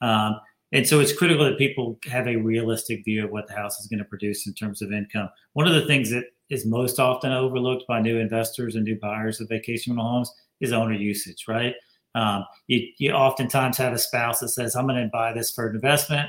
Um, 0.00 0.38
and 0.72 0.86
so 0.86 1.00
it's 1.00 1.12
critical 1.12 1.44
that 1.44 1.58
people 1.58 1.98
have 2.10 2.26
a 2.26 2.36
realistic 2.36 3.04
view 3.04 3.24
of 3.24 3.30
what 3.30 3.46
the 3.46 3.54
house 3.54 3.78
is 3.78 3.86
going 3.88 3.98
to 3.98 4.06
produce 4.06 4.46
in 4.46 4.54
terms 4.54 4.80
of 4.80 4.90
income. 4.90 5.28
One 5.52 5.68
of 5.68 5.74
the 5.74 5.86
things 5.86 6.10
that 6.10 6.24
is 6.48 6.64
most 6.64 6.98
often 6.98 7.30
overlooked 7.30 7.84
by 7.86 8.00
new 8.00 8.18
investors 8.18 8.74
and 8.74 8.84
new 8.84 8.98
buyers 8.98 9.40
of 9.40 9.48
vacation 9.48 9.92
rental 9.92 10.10
homes 10.10 10.32
is 10.60 10.72
owner 10.72 10.94
usage, 10.94 11.44
right? 11.46 11.74
Um, 12.14 12.44
you, 12.66 12.88
you 12.98 13.12
oftentimes 13.12 13.76
have 13.78 13.92
a 13.92 13.98
spouse 13.98 14.40
that 14.40 14.48
says, 14.48 14.76
I'm 14.76 14.86
going 14.86 15.02
to 15.02 15.08
buy 15.12 15.32
this 15.32 15.50
for 15.50 15.68
an 15.68 15.74
investment. 15.74 16.28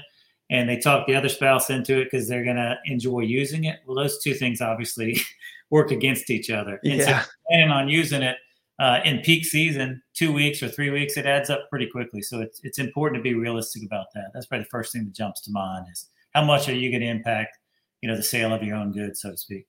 And 0.50 0.70
they 0.70 0.78
talk 0.78 1.08
the 1.08 1.16
other 1.16 1.30
spouse 1.30 1.70
into 1.70 2.00
it 2.00 2.06
because 2.06 2.28
they're 2.28 2.44
going 2.44 2.58
to 2.58 2.78
enjoy 2.86 3.22
using 3.22 3.64
it. 3.64 3.80
Well, 3.86 3.96
those 3.96 4.22
two 4.22 4.34
things 4.34 4.62
obviously 4.62 5.20
work 5.70 5.92
against 5.92 6.30
each 6.30 6.50
other. 6.50 6.80
And 6.84 7.00
yeah. 7.00 7.22
so 7.22 7.30
planning 7.48 7.72
on 7.72 7.90
using 7.90 8.22
it, 8.22 8.38
uh, 8.80 9.00
in 9.06 9.20
peak 9.20 9.46
season, 9.46 10.02
two 10.14 10.34
weeks 10.34 10.64
or 10.64 10.68
three 10.68 10.90
weeks, 10.90 11.18
it 11.18 11.26
adds 11.26 11.50
up 11.50 11.70
pretty 11.70 11.88
quickly. 11.88 12.22
So 12.22 12.42
it's 12.42 12.60
it's 12.64 12.80
important 12.80 13.20
to 13.20 13.24
be 13.24 13.36
realistic 13.36 13.84
about 13.84 14.08
that. 14.16 14.32
That's 14.34 14.46
probably 14.46 14.64
the 14.64 14.70
first 14.70 14.92
thing 14.92 15.06
that 15.06 15.14
jumps 15.14 15.42
to 15.42 15.52
mind 15.52 15.86
is 15.92 16.10
how 16.34 16.44
much 16.44 16.68
are 16.70 16.76
you 16.76 16.90
going 16.90 17.02
to 17.02 17.08
impact, 17.08 17.60
you 18.02 18.10
know, 18.10 18.16
the 18.16 18.24
sale 18.24 18.54
of 18.54 18.64
your 18.64 18.76
own 18.76 18.92
goods, 18.92 19.22
so 19.22 19.32
to 19.32 19.38
speak. 19.38 19.68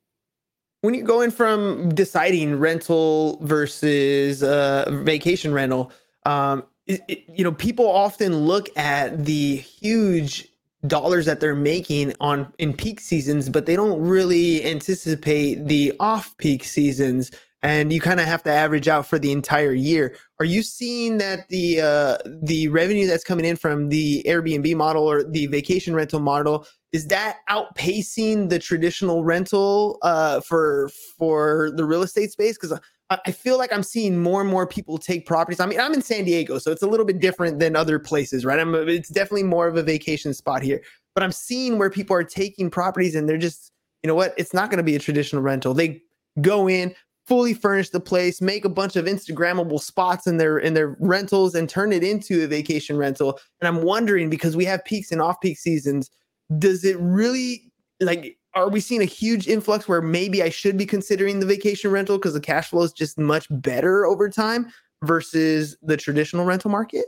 When 0.80 0.94
you're 0.94 1.06
going 1.06 1.30
from 1.30 1.94
deciding 1.94 2.58
rental 2.58 3.38
versus 3.42 4.42
uh, 4.42 4.86
vacation 4.90 5.52
rental, 5.52 5.92
um, 6.24 6.64
it, 6.86 7.02
it, 7.08 7.24
you 7.28 7.44
know, 7.44 7.52
people 7.52 7.88
often 7.88 8.34
look 8.34 8.68
at 8.76 9.24
the 9.24 9.56
huge 9.56 10.48
dollars 10.86 11.26
that 11.26 11.40
they're 11.40 11.54
making 11.54 12.14
on 12.20 12.52
in 12.58 12.72
peak 12.72 13.00
seasons, 13.00 13.48
but 13.48 13.66
they 13.66 13.76
don't 13.76 14.00
really 14.00 14.64
anticipate 14.64 15.66
the 15.66 15.94
off 16.00 16.36
peak 16.38 16.64
seasons 16.64 17.30
and 17.64 17.90
you 17.94 18.00
kind 18.00 18.20
of 18.20 18.26
have 18.26 18.42
to 18.42 18.52
average 18.52 18.88
out 18.88 19.06
for 19.06 19.18
the 19.18 19.32
entire 19.32 19.72
year. 19.72 20.14
Are 20.38 20.44
you 20.44 20.62
seeing 20.62 21.16
that 21.18 21.48
the 21.48 21.80
uh, 21.80 22.18
the 22.26 22.68
revenue 22.68 23.06
that's 23.06 23.24
coming 23.24 23.46
in 23.46 23.56
from 23.56 23.88
the 23.88 24.22
Airbnb 24.26 24.76
model 24.76 25.10
or 25.10 25.24
the 25.24 25.46
vacation 25.46 25.94
rental 25.94 26.20
model 26.20 26.66
is 26.92 27.08
that 27.08 27.38
outpacing 27.48 28.50
the 28.50 28.58
traditional 28.58 29.24
rental 29.24 29.98
uh, 30.02 30.40
for 30.40 30.90
for 31.18 31.72
the 31.74 31.86
real 31.86 32.02
estate 32.02 32.30
space? 32.30 32.58
Because 32.60 32.78
I 33.10 33.32
feel 33.32 33.58
like 33.58 33.72
I'm 33.72 33.82
seeing 33.82 34.22
more 34.22 34.40
and 34.40 34.50
more 34.50 34.66
people 34.66 34.98
take 34.98 35.26
properties. 35.26 35.60
I 35.60 35.66
mean, 35.66 35.80
I'm 35.80 35.92
in 35.92 36.02
San 36.02 36.24
Diego, 36.24 36.58
so 36.58 36.70
it's 36.70 36.82
a 36.82 36.86
little 36.86 37.06
bit 37.06 37.18
different 37.18 37.58
than 37.58 37.76
other 37.76 37.98
places, 37.98 38.44
right? 38.44 38.58
I'm 38.58 38.74
it's 38.74 39.08
definitely 39.08 39.44
more 39.44 39.66
of 39.66 39.76
a 39.76 39.82
vacation 39.82 40.34
spot 40.34 40.62
here, 40.62 40.82
but 41.14 41.22
I'm 41.24 41.32
seeing 41.32 41.78
where 41.78 41.90
people 41.90 42.14
are 42.14 42.24
taking 42.24 42.70
properties 42.70 43.14
and 43.14 43.28
they're 43.28 43.38
just, 43.38 43.72
you 44.02 44.08
know 44.08 44.14
what? 44.14 44.34
It's 44.36 44.52
not 44.52 44.70
going 44.70 44.78
to 44.78 44.84
be 44.84 44.96
a 44.96 44.98
traditional 44.98 45.42
rental. 45.42 45.74
They 45.74 46.02
go 46.40 46.68
in, 46.68 46.94
fully 47.26 47.54
furnish 47.54 47.90
the 47.90 48.00
place, 48.00 48.40
make 48.40 48.64
a 48.64 48.68
bunch 48.68 48.96
of 48.96 49.06
Instagrammable 49.06 49.80
spots 49.80 50.26
in 50.26 50.36
their 50.36 50.58
in 50.58 50.74
their 50.74 50.96
rentals, 51.00 51.54
and 51.54 51.68
turn 51.68 51.92
it 51.92 52.04
into 52.04 52.44
a 52.44 52.46
vacation 52.46 52.96
rental. 52.96 53.38
And 53.60 53.68
I'm 53.68 53.82
wondering 53.82 54.30
because 54.30 54.56
we 54.56 54.64
have 54.66 54.84
peaks 54.84 55.10
and 55.10 55.22
off 55.22 55.40
peak 55.40 55.58
seasons, 55.58 56.10
does 56.58 56.84
it 56.84 56.98
really 56.98 57.72
like? 58.00 58.36
Are 58.54 58.68
we 58.68 58.80
seeing 58.80 59.02
a 59.02 59.06
huge 59.06 59.48
influx 59.48 59.88
where 59.88 60.02
maybe 60.02 60.42
I 60.42 60.48
should 60.48 60.76
be 60.76 60.86
considering 60.86 61.40
the 61.40 61.46
vacation 61.46 61.90
rental 61.90 62.18
because 62.18 62.34
the 62.34 62.40
cash 62.40 62.68
flow 62.68 62.82
is 62.82 62.92
just 62.92 63.18
much 63.18 63.48
better 63.50 64.06
over 64.06 64.30
time 64.30 64.66
versus 65.02 65.76
the 65.82 65.96
traditional 65.96 66.44
rental 66.44 66.70
market? 66.70 67.06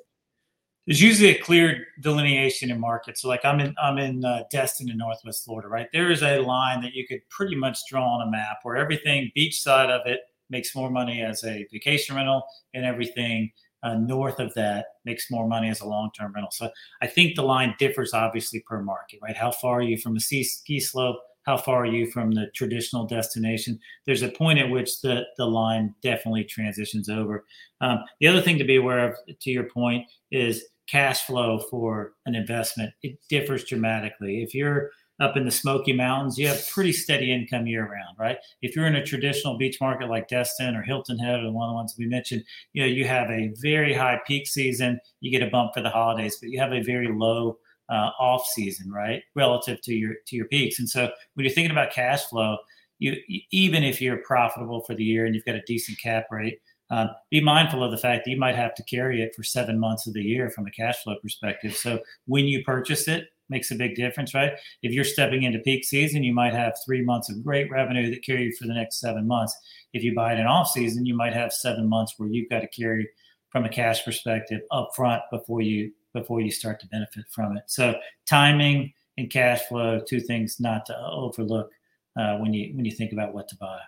There's 0.86 1.02
usually 1.02 1.30
a 1.30 1.42
clear 1.42 1.86
delineation 2.00 2.70
in 2.70 2.78
markets. 2.78 3.22
So 3.22 3.28
like 3.28 3.44
I'm 3.44 3.60
in 3.60 3.74
I'm 3.82 3.98
in 3.98 4.24
uh, 4.24 4.44
Destin 4.52 4.88
in 4.90 4.98
Northwest 4.98 5.44
Florida, 5.44 5.68
right? 5.68 5.88
There 5.92 6.10
is 6.10 6.22
a 6.22 6.38
line 6.38 6.80
that 6.82 6.94
you 6.94 7.06
could 7.06 7.20
pretty 7.28 7.56
much 7.56 7.78
draw 7.88 8.04
on 8.04 8.26
a 8.26 8.30
map 8.30 8.58
where 8.62 8.76
everything 8.76 9.30
beach 9.34 9.60
side 9.60 9.90
of 9.90 10.02
it 10.06 10.20
makes 10.48 10.76
more 10.76 10.90
money 10.90 11.22
as 11.22 11.42
a 11.44 11.66
vacation 11.72 12.14
rental, 12.14 12.44
and 12.72 12.84
everything 12.84 13.50
uh, 13.82 13.94
north 13.94 14.38
of 14.38 14.54
that 14.54 14.86
makes 15.04 15.30
more 15.30 15.46
money 15.46 15.68
as 15.68 15.80
a 15.80 15.86
long-term 15.86 16.32
rental. 16.32 16.50
So 16.52 16.70
I 17.02 17.06
think 17.08 17.34
the 17.34 17.42
line 17.42 17.74
differs 17.78 18.14
obviously 18.14 18.60
per 18.60 18.80
market, 18.80 19.18
right? 19.22 19.36
How 19.36 19.50
far 19.50 19.78
are 19.78 19.82
you 19.82 19.98
from 19.98 20.16
a 20.16 20.20
ski 20.20 20.80
slope? 20.80 21.16
How 21.42 21.56
far 21.56 21.82
are 21.82 21.86
you 21.86 22.10
from 22.10 22.32
the 22.32 22.46
traditional 22.54 23.06
destination? 23.06 23.78
There's 24.04 24.22
a 24.22 24.28
point 24.28 24.58
at 24.58 24.68
which 24.68 25.00
the, 25.00 25.22
the 25.36 25.46
line 25.46 25.94
definitely 26.02 26.44
transitions 26.44 27.08
over. 27.08 27.44
Um, 27.80 28.00
the 28.18 28.26
other 28.26 28.40
thing 28.40 28.58
to 28.58 28.64
be 28.64 28.76
aware 28.76 29.08
of, 29.08 29.16
to 29.40 29.50
your 29.50 29.64
point, 29.64 30.04
is 30.32 30.64
cash 30.88 31.22
flow 31.22 31.58
for 31.70 32.12
an 32.26 32.34
investment, 32.34 32.92
it 33.02 33.18
differs 33.28 33.64
dramatically. 33.64 34.42
If 34.42 34.54
you're 34.54 34.90
up 35.18 35.36
in 35.36 35.44
the 35.44 35.50
Smoky 35.50 35.92
Mountains, 35.92 36.36
you 36.36 36.46
have 36.46 36.68
pretty 36.68 36.92
steady 36.92 37.32
income 37.32 37.66
year 37.66 37.84
round, 37.84 38.18
right? 38.18 38.36
If 38.60 38.76
you're 38.76 38.86
in 38.86 38.96
a 38.96 39.04
traditional 39.04 39.56
beach 39.56 39.78
market 39.80 40.10
like 40.10 40.28
Destin 40.28 40.76
or 40.76 40.82
Hilton 40.82 41.18
Head 41.18 41.40
or 41.40 41.50
one 41.52 41.68
of 41.68 41.72
the 41.72 41.76
ones 41.76 41.94
we 41.98 42.06
mentioned, 42.06 42.44
you 42.74 42.82
know, 42.82 42.88
you 42.88 43.06
have 43.06 43.30
a 43.30 43.52
very 43.60 43.94
high 43.94 44.20
peak 44.26 44.46
season, 44.46 45.00
you 45.20 45.30
get 45.30 45.46
a 45.46 45.50
bump 45.50 45.72
for 45.74 45.80
the 45.80 45.90
holidays, 45.90 46.36
but 46.40 46.50
you 46.50 46.60
have 46.60 46.72
a 46.72 46.82
very 46.82 47.08
low 47.08 47.58
uh, 47.88 48.10
off 48.18 48.46
season, 48.46 48.90
right, 48.90 49.22
relative 49.34 49.80
to 49.82 49.94
your 49.94 50.14
to 50.26 50.36
your 50.36 50.46
peaks. 50.46 50.78
And 50.78 50.88
so 50.88 51.10
when 51.34 51.44
you're 51.44 51.54
thinking 51.54 51.70
about 51.70 51.92
cash 51.92 52.24
flow, 52.24 52.58
you 52.98 53.16
even 53.50 53.84
if 53.84 54.00
you're 54.00 54.18
profitable 54.18 54.82
for 54.82 54.94
the 54.94 55.04
year 55.04 55.24
and 55.24 55.34
you've 55.34 55.44
got 55.44 55.54
a 55.54 55.62
decent 55.62 55.98
cap 55.98 56.26
rate, 56.30 56.60
uh, 56.90 57.08
be 57.30 57.40
mindful 57.40 57.82
of 57.82 57.90
the 57.90 57.98
fact 57.98 58.24
that 58.24 58.30
you 58.30 58.38
might 58.38 58.54
have 58.54 58.74
to 58.74 58.82
carry 58.84 59.22
it 59.22 59.34
for 59.34 59.42
seven 59.42 59.78
months 59.78 60.06
of 60.06 60.14
the 60.14 60.22
year 60.22 60.50
from 60.50 60.66
a 60.66 60.70
cash 60.70 61.02
flow 61.02 61.16
perspective. 61.20 61.76
So 61.76 62.00
when 62.26 62.44
you 62.44 62.62
purchase 62.64 63.08
it, 63.08 63.28
makes 63.48 63.70
a 63.70 63.76
big 63.76 63.94
difference, 63.94 64.34
right? 64.34 64.52
If 64.82 64.92
you're 64.92 65.04
stepping 65.04 65.44
into 65.44 65.58
peak 65.60 65.84
season, 65.84 66.24
you 66.24 66.34
might 66.34 66.52
have 66.52 66.74
three 66.84 67.02
months 67.02 67.30
of 67.30 67.44
great 67.44 67.70
revenue 67.70 68.10
that 68.10 68.24
carry 68.24 68.44
you 68.44 68.56
for 68.56 68.66
the 68.66 68.74
next 68.74 68.98
seven 68.98 69.26
months. 69.26 69.56
If 69.92 70.02
you 70.02 70.14
buy 70.14 70.32
it 70.32 70.40
in 70.40 70.46
off 70.46 70.70
season, 70.70 71.06
you 71.06 71.14
might 71.14 71.32
have 71.32 71.52
seven 71.52 71.88
months 71.88 72.14
where 72.16 72.28
you've 72.28 72.50
got 72.50 72.60
to 72.60 72.68
carry 72.68 73.08
from 73.50 73.64
a 73.64 73.68
cash 73.68 74.04
perspective 74.04 74.62
up 74.70 74.90
front 74.94 75.22
before 75.30 75.62
you 75.62 75.92
before 76.12 76.40
you 76.40 76.50
start 76.50 76.80
to 76.80 76.86
benefit 76.88 77.24
from 77.30 77.56
it. 77.56 77.64
So 77.66 77.94
timing 78.26 78.92
and 79.18 79.30
cash 79.30 79.62
flow, 79.62 80.00
two 80.00 80.20
things 80.20 80.58
not 80.58 80.86
to 80.86 80.98
overlook 80.98 81.70
uh, 82.18 82.38
when 82.38 82.52
you 82.52 82.74
when 82.74 82.84
you 82.84 82.92
think 82.92 83.12
about 83.12 83.34
what 83.34 83.48
to 83.48 83.56
buy. 83.56 83.78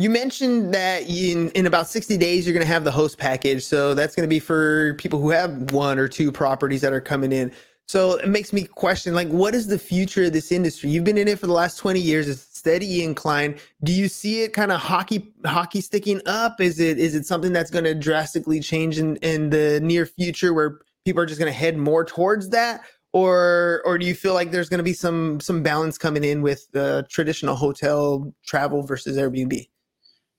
You 0.00 0.10
mentioned 0.10 0.72
that 0.74 1.08
in, 1.10 1.50
in 1.50 1.66
about 1.66 1.88
60 1.88 2.16
days, 2.18 2.46
you're 2.46 2.54
going 2.54 2.64
to 2.64 2.72
have 2.72 2.84
the 2.84 2.92
host 2.92 3.18
package. 3.18 3.64
So 3.64 3.94
that's 3.94 4.14
going 4.14 4.22
to 4.22 4.28
be 4.28 4.38
for 4.38 4.94
people 4.94 5.20
who 5.20 5.30
have 5.30 5.72
one 5.72 5.98
or 5.98 6.06
two 6.06 6.30
properties 6.30 6.82
that 6.82 6.92
are 6.92 7.00
coming 7.00 7.32
in. 7.32 7.50
So 7.88 8.12
it 8.12 8.28
makes 8.28 8.52
me 8.52 8.64
question, 8.64 9.12
like, 9.12 9.26
what 9.28 9.56
is 9.56 9.66
the 9.66 9.78
future 9.78 10.24
of 10.24 10.32
this 10.32 10.52
industry? 10.52 10.90
You've 10.90 11.02
been 11.02 11.18
in 11.18 11.26
it 11.26 11.40
for 11.40 11.48
the 11.48 11.52
last 11.52 11.78
20 11.78 11.98
years. 11.98 12.28
It's 12.28 12.42
steady 12.42 13.02
incline. 13.02 13.58
Do 13.82 13.92
you 13.92 14.06
see 14.06 14.42
it 14.42 14.52
kind 14.52 14.70
of 14.70 14.80
hockey 14.80 15.32
hockey 15.44 15.80
sticking 15.80 16.20
up? 16.26 16.60
Is 16.60 16.78
it 16.78 16.98
is 16.98 17.16
it 17.16 17.26
something 17.26 17.52
that's 17.52 17.70
going 17.70 17.84
to 17.84 17.94
drastically 17.94 18.60
change 18.60 18.98
in, 18.98 19.16
in 19.16 19.50
the 19.50 19.80
near 19.82 20.06
future 20.06 20.54
where 20.54 20.80
people 21.06 21.22
are 21.22 21.26
just 21.26 21.40
going 21.40 21.50
to 21.50 21.58
head 21.58 21.76
more 21.76 22.04
towards 22.04 22.50
that? 22.50 22.82
Or 23.12 23.82
or 23.84 23.98
do 23.98 24.06
you 24.06 24.14
feel 24.14 24.34
like 24.34 24.52
there's 24.52 24.68
going 24.68 24.78
to 24.78 24.84
be 24.84 24.92
some 24.92 25.40
some 25.40 25.62
balance 25.62 25.98
coming 25.98 26.22
in 26.22 26.42
with 26.42 26.70
the 26.70 27.06
traditional 27.10 27.56
hotel 27.56 28.32
travel 28.44 28.82
versus 28.82 29.16
Airbnb? 29.16 29.66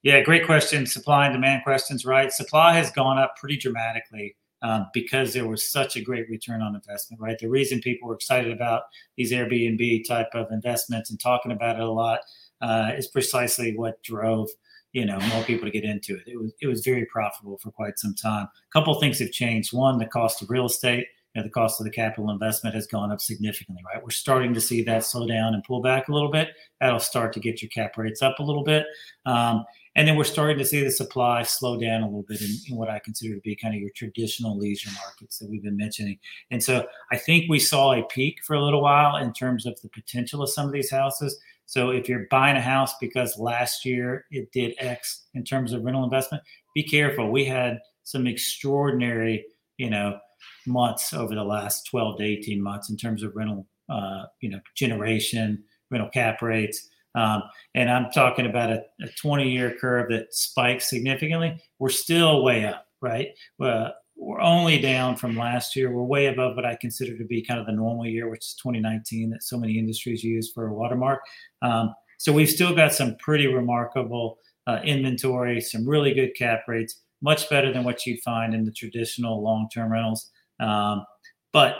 Yeah, 0.03 0.21
great 0.21 0.45
question. 0.45 0.85
Supply 0.85 1.25
and 1.25 1.33
demand 1.33 1.63
questions, 1.63 2.05
right? 2.05 2.31
Supply 2.31 2.73
has 2.73 2.91
gone 2.91 3.17
up 3.17 3.35
pretty 3.35 3.57
dramatically 3.57 4.35
um, 4.61 4.87
because 4.93 5.33
there 5.33 5.47
was 5.47 5.69
such 5.69 5.95
a 5.95 6.01
great 6.01 6.29
return 6.29 6.61
on 6.61 6.75
investment, 6.75 7.21
right? 7.21 7.37
The 7.37 7.49
reason 7.49 7.81
people 7.81 8.07
were 8.07 8.15
excited 8.15 8.51
about 8.51 8.83
these 9.17 9.31
Airbnb 9.31 10.07
type 10.07 10.29
of 10.33 10.47
investments 10.51 11.09
and 11.09 11.19
talking 11.19 11.51
about 11.51 11.77
it 11.77 11.81
a 11.81 11.91
lot 11.91 12.19
uh, 12.61 12.91
is 12.97 13.07
precisely 13.07 13.75
what 13.75 14.01
drove 14.03 14.49
you 14.91 15.05
know 15.05 15.19
more 15.19 15.43
people 15.43 15.65
to 15.65 15.71
get 15.71 15.83
into 15.83 16.15
it. 16.15 16.23
It 16.25 16.37
was 16.37 16.51
it 16.61 16.67
was 16.67 16.83
very 16.83 17.05
profitable 17.05 17.57
for 17.59 17.71
quite 17.71 17.99
some 17.99 18.15
time. 18.15 18.45
A 18.45 18.71
couple 18.73 18.93
things 18.99 19.19
have 19.19 19.31
changed. 19.31 19.71
One, 19.71 19.97
the 19.97 20.05
cost 20.05 20.41
of 20.41 20.49
real 20.49 20.65
estate. 20.65 21.07
You 21.35 21.41
know, 21.41 21.43
the 21.43 21.51
cost 21.51 21.79
of 21.79 21.85
the 21.85 21.91
capital 21.91 22.31
investment 22.31 22.73
has 22.73 22.87
gone 22.87 23.11
up 23.11 23.21
significantly, 23.21 23.83
right? 23.85 24.03
We're 24.03 24.09
starting 24.09 24.51
to 24.55 24.59
see 24.59 24.81
that 24.83 25.05
slow 25.05 25.27
down 25.27 25.53
and 25.53 25.63
pull 25.63 25.79
back 25.79 26.07
a 26.07 26.11
little 26.11 26.31
bit. 26.31 26.49
That'll 26.81 26.99
start 26.99 27.33
to 27.33 27.39
get 27.39 27.61
your 27.61 27.69
cap 27.69 27.95
rates 27.97 28.23
up 28.23 28.39
a 28.39 28.43
little 28.43 28.63
bit. 28.63 28.87
Um, 29.27 29.63
and 29.95 30.07
then 30.07 30.15
we're 30.15 30.23
starting 30.23 30.57
to 30.57 30.65
see 30.65 30.83
the 30.83 30.91
supply 30.91 31.43
slow 31.43 31.79
down 31.79 32.01
a 32.01 32.05
little 32.05 32.25
bit 32.27 32.41
in, 32.41 32.49
in, 32.69 32.77
what 32.77 32.89
I 32.89 32.99
consider 32.99 33.35
to 33.35 33.41
be 33.41 33.55
kind 33.55 33.73
of 33.73 33.81
your 33.81 33.89
traditional 33.95 34.57
leisure 34.57 34.91
markets 35.03 35.39
that 35.39 35.49
we've 35.49 35.63
been 35.63 35.77
mentioning. 35.77 36.19
And 36.51 36.63
so 36.63 36.85
I 37.11 37.17
think 37.17 37.49
we 37.49 37.59
saw 37.59 37.93
a 37.93 38.03
peak 38.03 38.37
for 38.45 38.55
a 38.55 38.63
little 38.63 38.81
while 38.81 39.17
in 39.17 39.33
terms 39.33 39.65
of 39.65 39.79
the 39.81 39.89
potential 39.89 40.41
of 40.41 40.49
some 40.49 40.67
of 40.67 40.73
these 40.73 40.91
houses. 40.91 41.39
So 41.65 41.89
if 41.89 42.07
you're 42.07 42.27
buying 42.31 42.57
a 42.57 42.61
house 42.61 42.93
because 42.99 43.37
last 43.37 43.85
year 43.85 44.25
it 44.31 44.51
did 44.51 44.75
X 44.79 45.27
in 45.33 45.43
terms 45.43 45.73
of 45.73 45.83
rental 45.83 46.03
investment, 46.03 46.43
be 46.73 46.83
careful. 46.83 47.31
We 47.31 47.45
had 47.45 47.79
some 48.03 48.25
extraordinary, 48.25 49.45
you 49.77 49.89
know, 49.89 50.19
months 50.65 51.13
over 51.13 51.35
the 51.35 51.43
last 51.43 51.85
12 51.87 52.17
to 52.17 52.23
18 52.23 52.61
months 52.61 52.89
in 52.89 52.97
terms 52.97 53.23
of 53.23 53.35
rental, 53.35 53.67
uh, 53.89 54.23
you 54.41 54.49
know, 54.49 54.59
generation, 54.75 55.63
rental 55.91 56.09
cap 56.09 56.41
rates. 56.41 56.89
Um, 57.15 57.43
and 57.75 57.89
I'm 57.89 58.11
talking 58.11 58.45
about 58.45 58.69
a, 58.69 58.83
a 59.01 59.07
20 59.21 59.49
year 59.49 59.75
curve 59.79 60.09
that 60.09 60.33
spikes 60.33 60.89
significantly. 60.89 61.61
We're 61.79 61.89
still 61.89 62.43
way 62.43 62.65
up, 62.65 62.85
right? 63.01 63.29
Uh, 63.59 63.89
we're 64.15 64.41
only 64.41 64.79
down 64.79 65.15
from 65.15 65.37
last 65.37 65.75
year. 65.75 65.91
We're 65.91 66.03
way 66.03 66.27
above 66.27 66.55
what 66.55 66.65
I 66.65 66.75
consider 66.79 67.17
to 67.17 67.23
be 67.23 67.41
kind 67.41 67.59
of 67.59 67.65
the 67.65 67.71
normal 67.71 68.05
year, 68.05 68.29
which 68.29 68.45
is 68.45 68.55
2019, 68.61 69.29
that 69.29 69.43
so 69.43 69.57
many 69.57 69.79
industries 69.79 70.23
use 70.23 70.51
for 70.51 70.67
a 70.67 70.73
watermark. 70.73 71.21
Um, 71.61 71.93
so 72.17 72.33
we've 72.33 72.49
still 72.49 72.75
got 72.75 72.93
some 72.93 73.15
pretty 73.17 73.47
remarkable 73.47 74.37
uh, 74.67 74.81
inventory, 74.83 75.61
some 75.61 75.87
really 75.87 76.13
good 76.13 76.35
cap 76.35 76.63
rates, 76.67 77.01
much 77.21 77.49
better 77.49 77.71
than 77.71 77.85
what 77.85 78.05
you'd 78.05 78.21
find 78.21 78.53
in 78.53 78.65
the 78.65 78.71
traditional 78.71 79.41
long-term 79.41 79.91
rentals. 79.91 80.29
Um, 80.59 81.05
but 81.53 81.77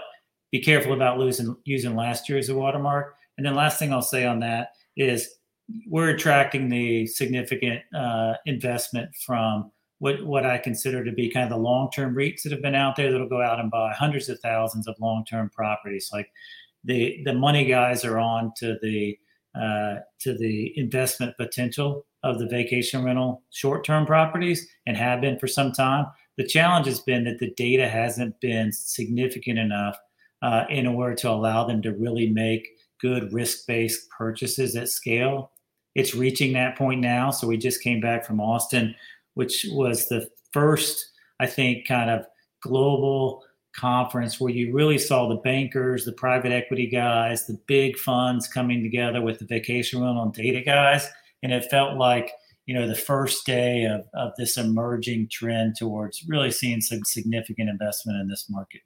be 0.51 0.61
careful 0.61 0.93
about 0.93 1.19
losing 1.19 1.55
using 1.65 1.95
last 1.95 2.29
year 2.29 2.37
as 2.37 2.49
a 2.49 2.55
watermark. 2.55 3.15
And 3.37 3.45
then 3.45 3.55
last 3.55 3.79
thing 3.79 3.93
I'll 3.93 4.01
say 4.01 4.25
on 4.25 4.39
that 4.39 4.69
is 4.97 5.29
we're 5.87 6.09
attracting 6.09 6.69
the 6.69 7.05
significant 7.07 7.81
uh, 7.95 8.33
investment 8.45 9.09
from 9.25 9.71
what 9.99 10.25
what 10.25 10.45
I 10.45 10.57
consider 10.57 11.03
to 11.03 11.11
be 11.11 11.29
kind 11.29 11.43
of 11.43 11.57
the 11.57 11.63
long 11.63 11.89
term 11.91 12.15
REITs 12.15 12.43
that 12.43 12.51
have 12.51 12.61
been 12.61 12.75
out 12.75 12.95
there 12.95 13.11
that'll 13.11 13.29
go 13.29 13.41
out 13.41 13.59
and 13.59 13.69
buy 13.69 13.93
hundreds 13.93 14.29
of 14.29 14.39
thousands 14.39 14.87
of 14.87 14.95
long 14.99 15.25
term 15.25 15.49
properties. 15.49 16.09
Like 16.11 16.31
the 16.83 17.21
the 17.25 17.33
money 17.33 17.65
guys 17.65 18.03
are 18.05 18.17
on 18.17 18.53
to 18.57 18.77
the 18.81 19.17
uh, 19.55 19.95
to 20.19 20.37
the 20.37 20.77
investment 20.77 21.35
potential 21.37 22.05
of 22.23 22.39
the 22.39 22.47
vacation 22.47 23.03
rental 23.03 23.43
short 23.51 23.83
term 23.83 24.05
properties 24.05 24.67
and 24.85 24.97
have 24.97 25.21
been 25.21 25.39
for 25.39 25.47
some 25.47 25.71
time. 25.71 26.05
The 26.37 26.45
challenge 26.45 26.85
has 26.87 27.01
been 27.01 27.25
that 27.25 27.39
the 27.39 27.51
data 27.51 27.87
hasn't 27.87 28.39
been 28.39 28.71
significant 28.71 29.59
enough 29.59 29.97
uh, 30.41 30.65
in 30.69 30.87
order 30.87 31.15
to 31.15 31.29
allow 31.29 31.65
them 31.65 31.81
to 31.81 31.93
really 31.93 32.29
make 32.29 32.69
good 32.99 33.31
risk 33.33 33.65
based 33.67 34.09
purchases 34.09 34.75
at 34.75 34.89
scale. 34.89 35.51
It's 35.95 36.15
reaching 36.15 36.53
that 36.53 36.77
point 36.77 37.01
now. 37.01 37.31
So 37.31 37.47
we 37.47 37.57
just 37.57 37.81
came 37.81 37.99
back 37.99 38.25
from 38.25 38.39
Austin, 38.39 38.95
which 39.33 39.65
was 39.71 40.07
the 40.07 40.29
first, 40.53 41.09
I 41.39 41.47
think, 41.47 41.87
kind 41.87 42.09
of 42.09 42.25
global 42.61 43.43
conference 43.75 44.39
where 44.39 44.51
you 44.51 44.73
really 44.73 44.97
saw 44.97 45.27
the 45.27 45.35
bankers, 45.35 46.05
the 46.05 46.11
private 46.11 46.51
equity 46.51 46.87
guys, 46.87 47.47
the 47.47 47.59
big 47.67 47.97
funds 47.97 48.47
coming 48.47 48.83
together 48.83 49.21
with 49.21 49.39
the 49.39 49.45
vacation 49.45 50.01
rental 50.01 50.29
data 50.29 50.61
guys. 50.61 51.07
And 51.43 51.53
it 51.53 51.69
felt 51.69 51.97
like, 51.97 52.31
you 52.65 52.75
know, 52.75 52.87
the 52.87 52.95
first 52.95 53.45
day 53.45 53.85
of, 53.85 54.07
of 54.13 54.33
this 54.37 54.57
emerging 54.57 55.29
trend 55.31 55.75
towards 55.77 56.23
really 56.27 56.51
seeing 56.51 56.81
some 56.81 57.03
significant 57.05 57.69
investment 57.69 58.19
in 58.19 58.27
this 58.27 58.47
market. 58.49 58.81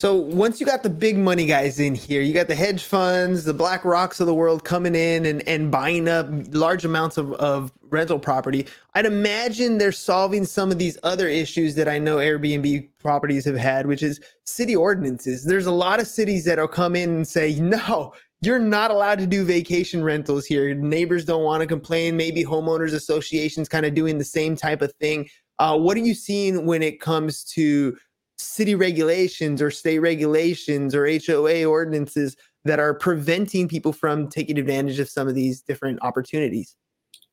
So 0.00 0.14
once 0.14 0.60
you 0.60 0.66
got 0.66 0.84
the 0.84 0.90
big 0.90 1.18
money 1.18 1.44
guys 1.44 1.80
in 1.80 1.92
here, 1.92 2.22
you 2.22 2.32
got 2.32 2.46
the 2.46 2.54
hedge 2.54 2.84
funds, 2.84 3.42
the 3.42 3.52
BlackRocks 3.52 4.20
of 4.20 4.28
the 4.28 4.34
world 4.34 4.62
coming 4.62 4.94
in 4.94 5.26
and, 5.26 5.46
and 5.48 5.72
buying 5.72 6.08
up 6.08 6.28
large 6.52 6.84
amounts 6.84 7.16
of, 7.16 7.32
of 7.32 7.72
rental 7.82 8.20
property. 8.20 8.68
I'd 8.94 9.06
imagine 9.06 9.76
they're 9.76 9.90
solving 9.90 10.44
some 10.44 10.70
of 10.70 10.78
these 10.78 10.98
other 11.02 11.26
issues 11.26 11.74
that 11.74 11.88
I 11.88 11.98
know 11.98 12.18
Airbnb 12.18 12.90
properties 13.00 13.44
have 13.46 13.56
had, 13.56 13.88
which 13.88 14.04
is 14.04 14.20
city 14.44 14.76
ordinances. 14.76 15.44
There's 15.44 15.66
a 15.66 15.72
lot 15.72 15.98
of 15.98 16.06
cities 16.06 16.44
that'll 16.44 16.68
come 16.68 16.94
in 16.94 17.10
and 17.10 17.26
say, 17.26 17.54
no, 17.58 18.12
you're 18.40 18.60
not 18.60 18.92
allowed 18.92 19.18
to 19.18 19.26
do 19.26 19.44
vacation 19.44 20.04
rentals 20.04 20.46
here. 20.46 20.76
Neighbors 20.76 21.24
don't 21.24 21.42
want 21.42 21.62
to 21.62 21.66
complain. 21.66 22.16
Maybe 22.16 22.44
homeowners 22.44 22.94
associations 22.94 23.68
kind 23.68 23.84
of 23.84 23.94
doing 23.94 24.16
the 24.16 24.24
same 24.24 24.54
type 24.54 24.80
of 24.80 24.92
thing. 25.00 25.28
Uh, 25.58 25.76
what 25.76 25.96
are 25.96 26.00
you 26.00 26.14
seeing 26.14 26.66
when 26.66 26.84
it 26.84 27.00
comes 27.00 27.42
to 27.42 27.98
city 28.38 28.74
regulations 28.74 29.60
or 29.60 29.70
state 29.70 29.98
regulations 29.98 30.94
or 30.94 31.06
HOA 31.06 31.64
ordinances 31.64 32.36
that 32.64 32.78
are 32.78 32.94
preventing 32.94 33.68
people 33.68 33.92
from 33.92 34.28
taking 34.28 34.58
advantage 34.58 34.98
of 34.98 35.08
some 35.08 35.28
of 35.28 35.34
these 35.34 35.60
different 35.60 35.98
opportunities? 36.02 36.76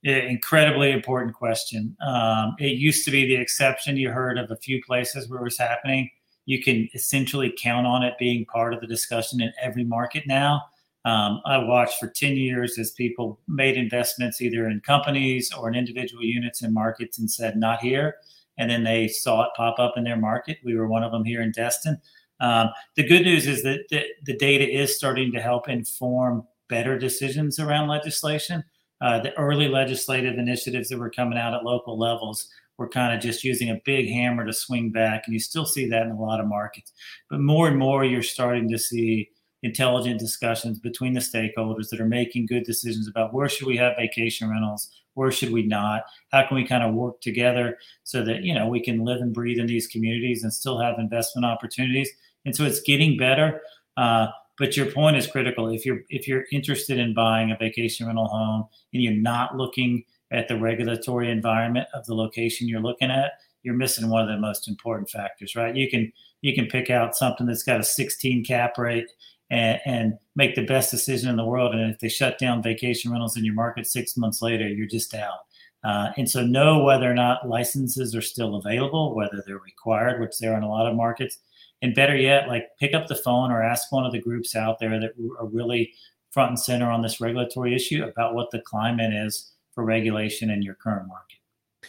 Yeah, 0.01 0.17
incredibly 0.17 0.91
important 0.91 1.33
question. 1.33 1.95
Um, 2.05 2.55
it 2.59 2.77
used 2.77 3.05
to 3.05 3.11
be 3.11 3.25
the 3.25 3.35
exception. 3.35 3.97
You 3.97 4.11
heard 4.11 4.37
of 4.37 4.51
a 4.51 4.55
few 4.57 4.81
places 4.83 5.29
where 5.29 5.39
it 5.39 5.43
was 5.43 5.57
happening. 5.57 6.09
You 6.45 6.61
can 6.61 6.87
essentially 6.93 7.53
count 7.57 7.87
on 7.87 8.03
it 8.03 8.13
being 8.19 8.45
part 8.45 8.73
of 8.73 8.81
the 8.81 8.87
discussion 8.87 9.41
in 9.41 9.51
every 9.59 9.83
market 9.83 10.27
now. 10.27 10.61
Um, 11.05 11.41
I 11.45 11.57
watched 11.57 11.99
for 11.99 12.07
10 12.07 12.35
years 12.35 12.77
as 12.77 12.91
people 12.91 13.39
made 13.47 13.77
investments 13.77 14.41
either 14.41 14.67
in 14.67 14.81
companies 14.81 15.51
or 15.53 15.69
in 15.69 15.75
individual 15.75 16.23
units 16.23 16.63
in 16.63 16.73
markets 16.73 17.19
and 17.19 17.29
said, 17.29 17.57
not 17.57 17.79
here 17.81 18.15
and 18.57 18.69
then 18.69 18.83
they 18.83 19.07
saw 19.07 19.43
it 19.43 19.51
pop 19.55 19.79
up 19.79 19.93
in 19.97 20.03
their 20.03 20.17
market. 20.17 20.57
We 20.63 20.75
were 20.75 20.87
one 20.87 21.03
of 21.03 21.11
them 21.11 21.25
here 21.25 21.41
in 21.41 21.51
Destin. 21.51 21.99
Um, 22.39 22.69
the 22.95 23.07
good 23.07 23.23
news 23.23 23.47
is 23.47 23.63
that 23.63 23.85
the, 23.89 24.03
the, 24.25 24.37
data 24.37 24.69
is 24.69 24.95
starting 24.95 25.31
to 25.31 25.41
help 25.41 25.69
inform 25.69 26.43
better 26.67 26.99
decisions 26.99 27.59
around 27.59 27.87
legislation. 27.87 28.63
Uh, 28.99 29.19
the 29.19 29.33
early 29.37 29.69
legislative 29.69 30.37
initiatives 30.37 30.89
that 30.89 30.99
were 30.99 31.09
coming 31.09 31.37
out 31.37 31.53
at 31.53 31.63
local 31.63 31.97
levels 31.97 32.49
were 32.77 32.89
kind 32.89 33.15
of 33.15 33.21
just 33.21 33.45
using 33.45 33.69
a 33.69 33.79
big 33.85 34.09
hammer 34.09 34.45
to 34.45 34.51
swing 34.51 34.91
back, 34.91 35.23
and 35.25 35.33
you 35.33 35.39
still 35.39 35.65
see 35.65 35.87
that 35.87 36.03
in 36.03 36.11
a 36.11 36.21
lot 36.21 36.41
of 36.41 36.47
markets. 36.47 36.91
But 37.29 37.39
more 37.39 37.69
and 37.69 37.77
more, 37.77 38.03
you're 38.03 38.21
starting 38.21 38.69
to 38.69 38.77
see 38.77 39.29
intelligent 39.63 40.19
discussions 40.19 40.79
between 40.79 41.13
the 41.13 41.21
stakeholders 41.21 41.89
that 41.89 42.01
are 42.01 42.07
making 42.07 42.45
good 42.45 42.63
decisions 42.63 43.07
about 43.07 43.33
where 43.33 43.49
should 43.49 43.67
we 43.67 43.77
have 43.77 43.95
vacation 43.97 44.49
rentals 44.49 44.89
where 45.15 45.31
should 45.31 45.51
we 45.51 45.63
not? 45.63 46.03
How 46.31 46.47
can 46.47 46.55
we 46.55 46.65
kind 46.65 46.83
of 46.83 46.93
work 46.93 47.19
together 47.21 47.77
so 48.03 48.23
that 48.23 48.43
you 48.43 48.53
know 48.53 48.67
we 48.67 48.81
can 48.81 49.03
live 49.03 49.21
and 49.21 49.33
breathe 49.33 49.59
in 49.59 49.67
these 49.67 49.87
communities 49.87 50.43
and 50.43 50.53
still 50.53 50.79
have 50.79 50.99
investment 50.99 51.45
opportunities? 51.45 52.09
And 52.45 52.55
so 52.55 52.63
it's 52.63 52.81
getting 52.81 53.17
better 53.17 53.59
uh, 53.97 54.27
but 54.57 54.77
your 54.77 54.85
point 54.85 55.17
is 55.17 55.27
critical. 55.27 55.69
If 55.69 55.85
you're 55.85 56.01
if 56.09 56.27
you're 56.27 56.45
interested 56.51 56.97
in 56.97 57.13
buying 57.13 57.51
a 57.51 57.57
vacation 57.57 58.07
rental 58.07 58.27
home 58.27 58.67
and 58.93 59.03
you're 59.03 59.13
not 59.13 59.57
looking 59.57 60.03
at 60.31 60.47
the 60.47 60.57
regulatory 60.57 61.29
environment 61.29 61.87
of 61.93 62.05
the 62.05 62.15
location 62.15 62.67
you're 62.67 62.81
looking 62.81 63.11
at 63.11 63.33
you're 63.61 63.75
missing 63.75 64.09
one 64.09 64.21
of 64.21 64.27
the 64.27 64.37
most 64.37 64.67
important 64.67 65.09
factors 65.09 65.55
right? 65.55 65.75
You 65.75 65.89
can 65.89 66.11
you 66.41 66.53
can 66.53 66.67
pick 66.67 66.89
out 66.89 67.15
something 67.15 67.47
that's 67.47 67.63
got 67.63 67.79
a 67.79 67.83
16 67.83 68.45
cap 68.45 68.77
rate 68.77 69.11
and, 69.49 69.79
and, 69.85 70.17
make 70.37 70.53
the 70.53 70.65
best 70.65 70.91
decision 70.91 71.29
in 71.29 71.37
the 71.37 71.45
world. 71.45 71.73
And 71.73 71.89
if 71.89 71.99
they 71.99 72.09
shut 72.09 72.37
down 72.37 72.61
vacation 72.61 73.09
rentals 73.09 73.37
in 73.37 73.45
your 73.45 73.53
market 73.53 73.87
six 73.87 74.17
months 74.17 74.41
later, 74.41 74.67
you're 74.67 74.85
just 74.85 75.13
out. 75.13 75.45
Uh, 75.85 76.11
and 76.17 76.29
so 76.29 76.45
know 76.45 76.83
whether 76.83 77.09
or 77.09 77.13
not 77.13 77.47
licenses 77.47 78.13
are 78.13 78.21
still 78.21 78.55
available, 78.55 79.15
whether 79.15 79.41
they're 79.45 79.59
required, 79.59 80.19
which 80.19 80.37
they 80.37 80.47
are 80.47 80.57
in 80.57 80.63
a 80.63 80.69
lot 80.69 80.87
of 80.87 80.95
markets. 80.97 81.37
And 81.81 81.95
better 81.95 82.17
yet, 82.17 82.49
like 82.49 82.65
pick 82.79 82.93
up 82.93 83.07
the 83.07 83.15
phone 83.15 83.49
or 83.49 83.61
ask 83.61 83.91
one 83.91 84.05
of 84.05 84.11
the 84.11 84.19
groups 84.19 84.55
out 84.55 84.79
there 84.79 84.99
that 84.99 85.11
are 85.39 85.45
really 85.45 85.93
front 86.31 86.49
and 86.49 86.59
center 86.59 86.91
on 86.91 87.01
this 87.01 87.21
regulatory 87.21 87.73
issue 87.73 88.03
about 88.03 88.33
what 88.33 88.51
the 88.51 88.59
climate 88.59 89.13
is 89.13 89.53
for 89.73 89.85
regulation 89.85 90.49
in 90.49 90.61
your 90.61 90.75
current 90.75 91.07
market. 91.07 91.37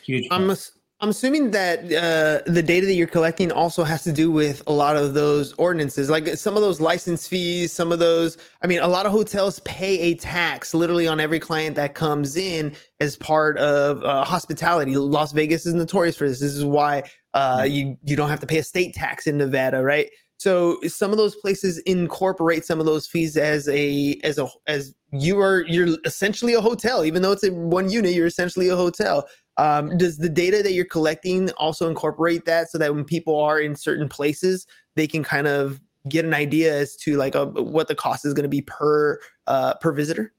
Huge. 0.04 0.28
I'm, 0.30 0.54
I'm 1.00 1.10
assuming 1.10 1.50
that 1.50 1.80
uh, 1.80 2.50
the 2.50 2.62
data 2.62 2.86
that 2.86 2.94
you're 2.94 3.06
collecting 3.06 3.52
also 3.52 3.84
has 3.84 4.02
to 4.04 4.12
do 4.12 4.30
with 4.30 4.62
a 4.66 4.72
lot 4.72 4.96
of 4.96 5.12
those 5.12 5.52
ordinances, 5.54 6.08
like 6.08 6.26
some 6.38 6.56
of 6.56 6.62
those 6.62 6.80
license 6.80 7.28
fees, 7.28 7.70
some 7.70 7.92
of 7.92 7.98
those. 7.98 8.38
I 8.62 8.66
mean, 8.66 8.78
a 8.78 8.88
lot 8.88 9.04
of 9.04 9.12
hotels 9.12 9.58
pay 9.60 9.98
a 9.98 10.14
tax 10.14 10.72
literally 10.72 11.06
on 11.06 11.20
every 11.20 11.38
client 11.38 11.76
that 11.76 11.94
comes 11.94 12.36
in 12.36 12.74
as 13.00 13.14
part 13.14 13.58
of 13.58 14.02
uh, 14.04 14.24
hospitality. 14.24 14.96
Las 14.96 15.32
Vegas 15.32 15.66
is 15.66 15.74
notorious 15.74 16.16
for 16.16 16.26
this. 16.26 16.40
This 16.40 16.54
is 16.54 16.64
why 16.64 17.02
uh, 17.34 17.58
mm-hmm. 17.58 17.72
you 17.72 17.96
you 18.04 18.16
don't 18.16 18.30
have 18.30 18.40
to 18.40 18.46
pay 18.46 18.58
a 18.58 18.64
state 18.64 18.94
tax 18.94 19.26
in 19.26 19.36
Nevada, 19.36 19.82
right? 19.82 20.08
So 20.38 20.78
some 20.86 21.12
of 21.12 21.18
those 21.18 21.34
places 21.36 21.78
incorporate 21.80 22.64
some 22.64 22.80
of 22.80 22.86
those 22.86 23.06
fees 23.06 23.36
as 23.36 23.68
a 23.68 24.18
as 24.24 24.38
a 24.38 24.48
as 24.66 24.94
you 25.12 25.40
are 25.40 25.64
you're 25.66 25.98
essentially 26.06 26.54
a 26.54 26.60
hotel, 26.60 27.04
even 27.04 27.20
though 27.22 27.32
it's 27.32 27.44
a 27.44 27.52
one 27.52 27.90
unit, 27.90 28.12
you're 28.12 28.26
essentially 28.26 28.68
a 28.68 28.76
hotel. 28.76 29.26
Um, 29.58 29.96
does 29.96 30.18
the 30.18 30.28
data 30.28 30.62
that 30.62 30.72
you're 30.72 30.84
collecting 30.84 31.50
also 31.52 31.88
incorporate 31.88 32.44
that 32.44 32.70
so 32.70 32.78
that 32.78 32.94
when 32.94 33.04
people 33.04 33.40
are 33.40 33.58
in 33.58 33.74
certain 33.74 34.08
places, 34.08 34.66
they 34.96 35.06
can 35.06 35.22
kind 35.22 35.46
of 35.46 35.80
get 36.08 36.24
an 36.24 36.34
idea 36.34 36.74
as 36.74 36.96
to 36.96 37.16
like 37.16 37.34
a, 37.34 37.42
uh, 37.42 37.62
what 37.62 37.88
the 37.88 37.94
cost 37.94 38.24
is 38.24 38.34
going 38.34 38.44
to 38.44 38.48
be 38.48 38.62
per 38.62 39.18
uh, 39.46 39.74
per 39.74 39.92
visitor? 39.92 40.32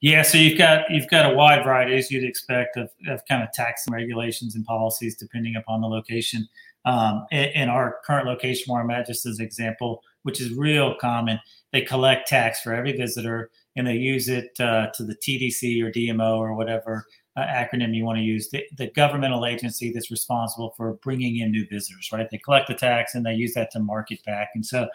Yeah, 0.00 0.22
so 0.22 0.38
you've 0.38 0.58
got 0.58 0.84
you've 0.90 1.08
got 1.08 1.30
a 1.30 1.34
wide 1.34 1.64
variety 1.64 1.96
as 1.96 2.10
you'd 2.10 2.24
expect 2.24 2.76
of, 2.76 2.90
of 3.08 3.20
kind 3.26 3.42
of 3.42 3.52
tax 3.52 3.86
and 3.86 3.94
regulations 3.94 4.54
and 4.54 4.64
policies 4.64 5.16
depending 5.16 5.56
upon 5.56 5.80
the 5.80 5.88
location. 5.88 6.48
Um, 6.86 7.26
in, 7.32 7.44
in, 7.46 7.68
our 7.68 7.96
current 8.04 8.28
location 8.28 8.72
where 8.72 8.80
I'm 8.80 8.90
at, 8.90 9.08
just 9.08 9.26
as 9.26 9.40
an 9.40 9.44
example, 9.44 10.02
which 10.22 10.40
is 10.40 10.54
real 10.54 10.94
common, 11.00 11.40
they 11.72 11.80
collect 11.80 12.28
tax 12.28 12.60
for 12.60 12.72
every 12.72 12.92
visitor 12.92 13.50
and 13.74 13.88
they 13.88 13.96
use 13.96 14.28
it 14.28 14.58
uh, 14.60 14.86
to 14.94 15.02
the 15.02 15.16
TDC 15.16 15.82
or 15.82 15.90
DMO 15.90 16.38
or 16.38 16.54
whatever 16.54 17.04
uh, 17.36 17.44
acronym 17.46 17.94
you 17.94 18.04
want 18.04 18.18
to 18.18 18.22
use, 18.22 18.48
the, 18.50 18.64
the, 18.76 18.90
governmental 18.92 19.44
agency 19.44 19.92
that's 19.92 20.10
responsible 20.10 20.72
for 20.76 20.94
bringing 21.02 21.38
in 21.38 21.50
new 21.50 21.66
visitors, 21.68 22.08
right? 22.12 22.28
They 22.30 22.38
collect 22.38 22.68
the 22.68 22.74
tax 22.74 23.14
and 23.14 23.26
they 23.26 23.34
use 23.34 23.54
that 23.54 23.70
to 23.72 23.80
market 23.80 24.24
back. 24.24 24.50
And 24.54 24.64
so, 24.64 24.88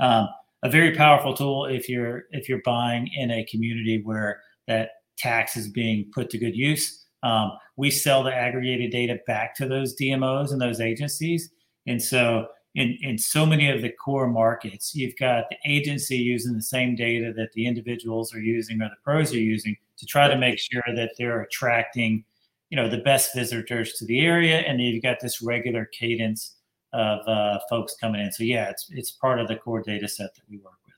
um, 0.00 0.28
a 0.64 0.70
very 0.70 0.94
powerful 0.96 1.34
tool 1.34 1.66
if 1.66 1.88
you're 1.88 2.24
if 2.30 2.48
you're 2.48 2.62
buying 2.64 3.08
in 3.14 3.30
a 3.30 3.44
community 3.44 4.00
where 4.02 4.40
that 4.66 4.90
tax 5.18 5.56
is 5.56 5.68
being 5.68 6.10
put 6.12 6.30
to 6.30 6.38
good 6.38 6.56
use. 6.56 7.06
Um, 7.22 7.52
we 7.76 7.90
sell 7.90 8.22
the 8.22 8.34
aggregated 8.34 8.90
data 8.90 9.18
back 9.26 9.54
to 9.56 9.68
those 9.68 9.94
DMOs 9.96 10.52
and 10.52 10.60
those 10.60 10.80
agencies, 10.80 11.50
and 11.86 12.02
so 12.02 12.48
in, 12.74 12.98
in 13.02 13.18
so 13.18 13.46
many 13.46 13.70
of 13.70 13.82
the 13.82 13.90
core 13.90 14.26
markets, 14.26 14.94
you've 14.94 15.16
got 15.16 15.44
the 15.48 15.56
agency 15.70 16.16
using 16.16 16.54
the 16.54 16.62
same 16.62 16.96
data 16.96 17.32
that 17.36 17.52
the 17.52 17.66
individuals 17.66 18.34
are 18.34 18.40
using 18.40 18.82
or 18.82 18.88
the 18.88 18.96
pros 19.04 19.32
are 19.32 19.38
using 19.38 19.76
to 19.98 20.06
try 20.06 20.28
to 20.28 20.36
make 20.36 20.58
sure 20.58 20.82
that 20.94 21.12
they're 21.18 21.42
attracting, 21.42 22.24
you 22.70 22.76
know, 22.76 22.88
the 22.88 22.98
best 22.98 23.34
visitors 23.34 23.94
to 23.94 24.06
the 24.06 24.20
area, 24.20 24.58
and 24.60 24.80
you've 24.80 25.02
got 25.02 25.20
this 25.20 25.42
regular 25.42 25.86
cadence 25.86 26.56
of 26.92 27.26
uh, 27.26 27.58
folks 27.68 27.96
coming 28.00 28.20
in. 28.20 28.32
So 28.32 28.44
yeah, 28.44 28.70
it's 28.70 28.86
it's 28.90 29.10
part 29.10 29.40
of 29.40 29.48
the 29.48 29.56
core 29.56 29.82
data 29.82 30.08
set 30.08 30.34
that 30.34 30.42
we 30.48 30.58
work 30.58 30.74
with. 30.86 30.94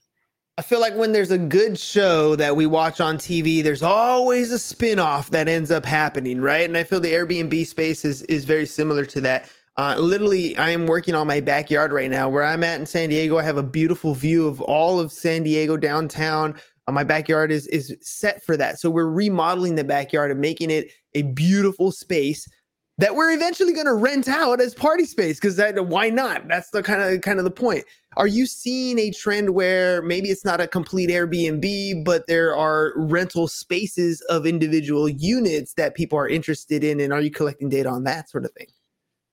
I 0.59 0.63
feel 0.63 0.81
like 0.81 0.95
when 0.95 1.13
there's 1.13 1.33
a 1.33 1.39
good 1.39 1.79
show 1.79 2.37
that 2.37 2.55
we 2.55 2.67
watch 2.67 3.01
on 3.01 3.19
TV, 3.19 3.63
there's 3.63 3.83
always 3.83 4.53
a 4.53 4.59
spin-off 4.59 5.31
that 5.31 5.49
ends 5.49 5.71
up 5.71 5.85
happening, 5.85 6.41
right? 6.41 6.65
And 6.65 6.79
I 6.79 6.85
feel 6.85 7.01
the 7.01 7.13
Airbnb 7.13 7.67
space 7.67 8.05
is 8.05 8.23
is 8.23 8.45
very 8.45 8.67
similar 8.67 9.05
to 9.07 9.21
that. 9.23 9.51
Uh, 9.79 9.95
literally, 9.99 10.57
I 10.57 10.71
am 10.71 10.87
working 10.87 11.15
on 11.15 11.27
my 11.27 11.41
backyard 11.41 11.93
right 11.93 12.11
now. 12.11 12.29
Where 12.29 12.45
I'm 12.45 12.65
at 12.65 12.81
in 12.81 12.87
San 12.87 13.11
Diego, 13.11 13.39
I 13.39 13.43
have 13.43 13.59
a 13.59 13.63
beautiful 13.63 14.15
view 14.15 14.47
of 14.47 14.61
all 14.63 15.01
of 15.01 15.13
San 15.13 15.43
Diego 15.43 15.77
downtown. 15.77 16.55
Uh, 16.87 16.93
my 16.93 17.05
backyard 17.05 17.51
is 17.51 17.67
is 17.69 17.97
set 18.01 18.43
for 18.45 18.57
that. 18.57 18.79
So 18.79 18.91
we're 18.91 19.11
remodeling 19.11 19.75
the 19.75 19.85
backyard 19.85 20.31
and 20.31 20.41
making 20.41 20.71
it 20.71 20.91
a 21.15 21.23
beautiful 21.23 21.91
space 21.93 22.49
that 22.99 23.15
we're 23.15 23.33
eventually 23.33 23.75
going 23.75 23.87
to 23.87 23.95
rent 23.95 24.27
out 24.27 24.61
as 24.61 24.75
party 24.75 25.05
space 25.05 25.39
because 25.39 25.61
why 25.89 26.09
not? 26.09 26.49
That's 26.49 26.71
the 26.71 26.83
kind 26.83 27.03
of 27.03 27.21
kind 27.21 27.39
of 27.39 27.45
the 27.45 27.51
point. 27.51 27.85
are 28.17 28.27
you 28.27 28.47
seeing 28.47 28.99
a 28.99 29.11
trend 29.11 29.51
where 29.51 30.01
maybe 30.03 30.31
it's 30.31 30.45
not 30.45 30.61
a 30.61 30.67
complete 30.67 31.11
Airbnb, 31.11 32.05
but 32.05 32.27
there 32.27 32.57
are 32.57 32.93
rental 32.97 33.49
spaces 33.49 34.23
of 34.23 34.47
individual 34.47 35.09
units 35.09 35.75
that 35.75 35.95
people 35.95 36.19
are 36.19 36.29
interested 36.29 36.83
in? 36.83 37.01
And 37.01 37.13
are 37.13 37.21
you 37.21 37.31
collecting 37.31 37.69
data 37.69 37.91
on 37.91 38.05
that 38.05 38.31
sort 38.31 38.45
of 38.45 38.53
thing? 38.53 38.69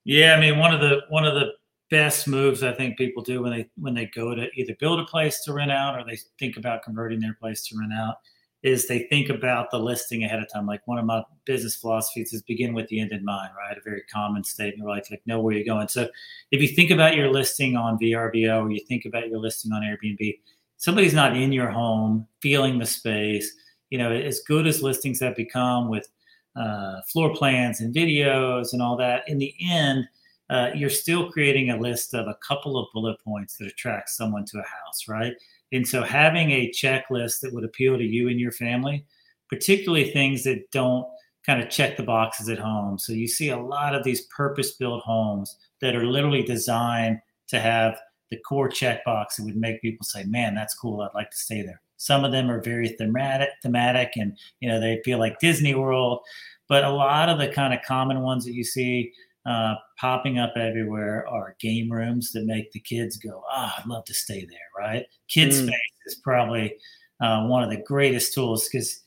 Yeah, 0.04 0.34
I 0.34 0.40
mean, 0.40 0.58
one 0.58 0.74
of 0.74 0.80
the 0.80 1.00
one 1.08 1.24
of 1.24 1.34
the 1.34 1.52
best 1.94 2.26
moves 2.26 2.64
I 2.64 2.72
think 2.72 2.98
people 2.98 3.22
do 3.22 3.40
when 3.40 3.52
they 3.52 3.70
when 3.76 3.94
they 3.94 4.06
go 4.06 4.34
to 4.34 4.48
either 4.56 4.74
build 4.80 4.98
a 4.98 5.04
place 5.04 5.44
to 5.44 5.52
rent 5.52 5.70
out 5.70 5.96
or 5.96 6.04
they 6.04 6.18
think 6.40 6.56
about 6.56 6.82
converting 6.82 7.20
their 7.20 7.34
place 7.34 7.64
to 7.68 7.78
rent 7.78 7.92
out 7.92 8.16
is 8.64 8.88
they 8.88 9.06
think 9.10 9.28
about 9.28 9.70
the 9.70 9.78
listing 9.78 10.24
ahead 10.24 10.40
of 10.40 10.52
time. 10.52 10.66
Like 10.66 10.80
one 10.88 10.98
of 10.98 11.04
my 11.04 11.22
business 11.44 11.76
philosophies 11.76 12.32
is 12.32 12.42
begin 12.42 12.74
with 12.74 12.88
the 12.88 12.98
end 12.98 13.12
in 13.12 13.24
mind, 13.24 13.50
right? 13.56 13.78
A 13.78 13.80
very 13.88 14.02
common 14.12 14.42
statement, 14.42 14.88
like 14.88 15.08
like 15.08 15.22
know 15.24 15.38
where 15.38 15.54
you're 15.54 15.64
going. 15.64 15.86
So 15.86 16.08
if 16.50 16.60
you 16.60 16.66
think 16.66 16.90
about 16.90 17.14
your 17.14 17.30
listing 17.30 17.76
on 17.76 17.96
VRBO 18.00 18.64
or 18.64 18.70
you 18.72 18.80
think 18.88 19.04
about 19.04 19.28
your 19.28 19.38
listing 19.38 19.70
on 19.72 19.82
Airbnb, 19.82 20.36
somebody's 20.78 21.14
not 21.14 21.36
in 21.36 21.52
your 21.52 21.70
home 21.70 22.26
feeling 22.42 22.80
the 22.80 22.86
space. 22.86 23.54
You 23.90 23.98
know, 23.98 24.10
as 24.10 24.40
good 24.40 24.66
as 24.66 24.82
listings 24.82 25.20
have 25.20 25.36
become 25.36 25.88
with 25.88 26.08
uh, 26.56 27.02
floor 27.12 27.32
plans 27.36 27.80
and 27.80 27.94
videos 27.94 28.72
and 28.72 28.82
all 28.82 28.96
that, 28.96 29.28
in 29.28 29.38
the 29.38 29.54
end, 29.62 30.08
uh, 30.50 30.70
you're 30.74 30.90
still 30.90 31.30
creating 31.30 31.70
a 31.70 31.78
list 31.78 32.14
of 32.14 32.26
a 32.26 32.36
couple 32.46 32.78
of 32.78 32.88
bullet 32.92 33.18
points 33.24 33.56
that 33.56 33.66
attract 33.66 34.10
someone 34.10 34.44
to 34.46 34.58
a 34.58 34.62
house, 34.62 35.08
right? 35.08 35.34
And 35.72 35.86
so 35.86 36.02
having 36.02 36.50
a 36.50 36.70
checklist 36.70 37.40
that 37.40 37.52
would 37.52 37.64
appeal 37.64 37.96
to 37.96 38.04
you 38.04 38.28
and 38.28 38.38
your 38.38 38.52
family, 38.52 39.04
particularly 39.48 40.10
things 40.10 40.44
that 40.44 40.70
don't 40.70 41.06
kind 41.46 41.62
of 41.62 41.70
check 41.70 41.96
the 41.96 42.02
boxes 42.02 42.48
at 42.48 42.58
home. 42.58 42.98
So 42.98 43.12
you 43.12 43.28
see 43.28 43.50
a 43.50 43.58
lot 43.58 43.94
of 43.94 44.04
these 44.04 44.22
purpose 44.26 44.72
built 44.72 45.02
homes 45.02 45.56
that 45.80 45.96
are 45.96 46.06
literally 46.06 46.42
designed 46.42 47.20
to 47.48 47.60
have 47.60 47.98
the 48.30 48.38
core 48.38 48.68
checkbox 48.68 49.36
that 49.36 49.44
would 49.44 49.56
make 49.56 49.82
people 49.82 50.04
say, 50.04 50.24
man, 50.24 50.54
that's 50.54 50.74
cool. 50.74 51.00
I'd 51.00 51.14
like 51.14 51.30
to 51.30 51.36
stay 51.36 51.62
there. 51.62 51.80
Some 51.96 52.24
of 52.24 52.32
them 52.32 52.50
are 52.50 52.60
very 52.60 52.88
thematic, 52.88 53.50
thematic 53.62 54.12
and, 54.16 54.36
you 54.60 54.68
know, 54.68 54.80
they 54.80 55.00
feel 55.04 55.18
like 55.18 55.38
Disney 55.38 55.74
World. 55.74 56.20
But 56.68 56.84
a 56.84 56.90
lot 56.90 57.28
of 57.28 57.38
the 57.38 57.48
kind 57.48 57.74
of 57.74 57.80
common 57.82 58.20
ones 58.20 58.44
that 58.44 58.54
you 58.54 58.64
see 58.64 59.12
uh, 59.46 59.74
popping 59.98 60.38
up 60.38 60.54
everywhere 60.56 61.28
are 61.28 61.56
game 61.60 61.90
rooms 61.90 62.32
that 62.32 62.44
make 62.44 62.72
the 62.72 62.80
kids 62.80 63.16
go, 63.16 63.42
ah, 63.50 63.74
oh, 63.76 63.80
I'd 63.80 63.86
love 63.86 64.04
to 64.06 64.14
stay 64.14 64.46
there, 64.46 64.58
right? 64.76 65.04
Kids 65.28 65.60
mm. 65.60 65.66
space 65.66 65.80
is 66.06 66.14
probably 66.16 66.76
uh, 67.20 67.46
one 67.46 67.62
of 67.62 67.70
the 67.70 67.82
greatest 67.82 68.32
tools 68.32 68.68
because 68.68 69.00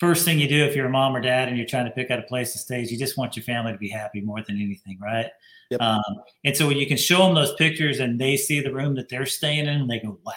first 0.00 0.24
thing 0.24 0.38
you 0.38 0.48
do 0.48 0.64
if 0.64 0.74
you're 0.74 0.86
a 0.86 0.90
mom 0.90 1.14
or 1.14 1.20
dad 1.20 1.48
and 1.48 1.56
you're 1.56 1.66
trying 1.66 1.84
to 1.84 1.90
pick 1.92 2.10
out 2.10 2.18
a 2.18 2.22
place 2.22 2.52
to 2.52 2.58
stay 2.58 2.82
is 2.82 2.90
you 2.90 2.98
just 2.98 3.16
want 3.16 3.36
your 3.36 3.44
family 3.44 3.72
to 3.72 3.78
be 3.78 3.88
happy 3.88 4.20
more 4.20 4.42
than 4.42 4.60
anything, 4.60 4.98
right? 5.00 5.26
Yep. 5.70 5.80
Um, 5.80 6.02
and 6.44 6.56
so 6.56 6.66
when 6.66 6.76
you 6.76 6.86
can 6.86 6.96
show 6.96 7.18
them 7.18 7.34
those 7.34 7.54
pictures 7.54 8.00
and 8.00 8.20
they 8.20 8.36
see 8.36 8.60
the 8.60 8.72
room 8.72 8.94
that 8.96 9.08
they're 9.08 9.26
staying 9.26 9.66
in, 9.66 9.82
and 9.82 9.90
they 9.90 10.00
go, 10.00 10.18
wow, 10.24 10.32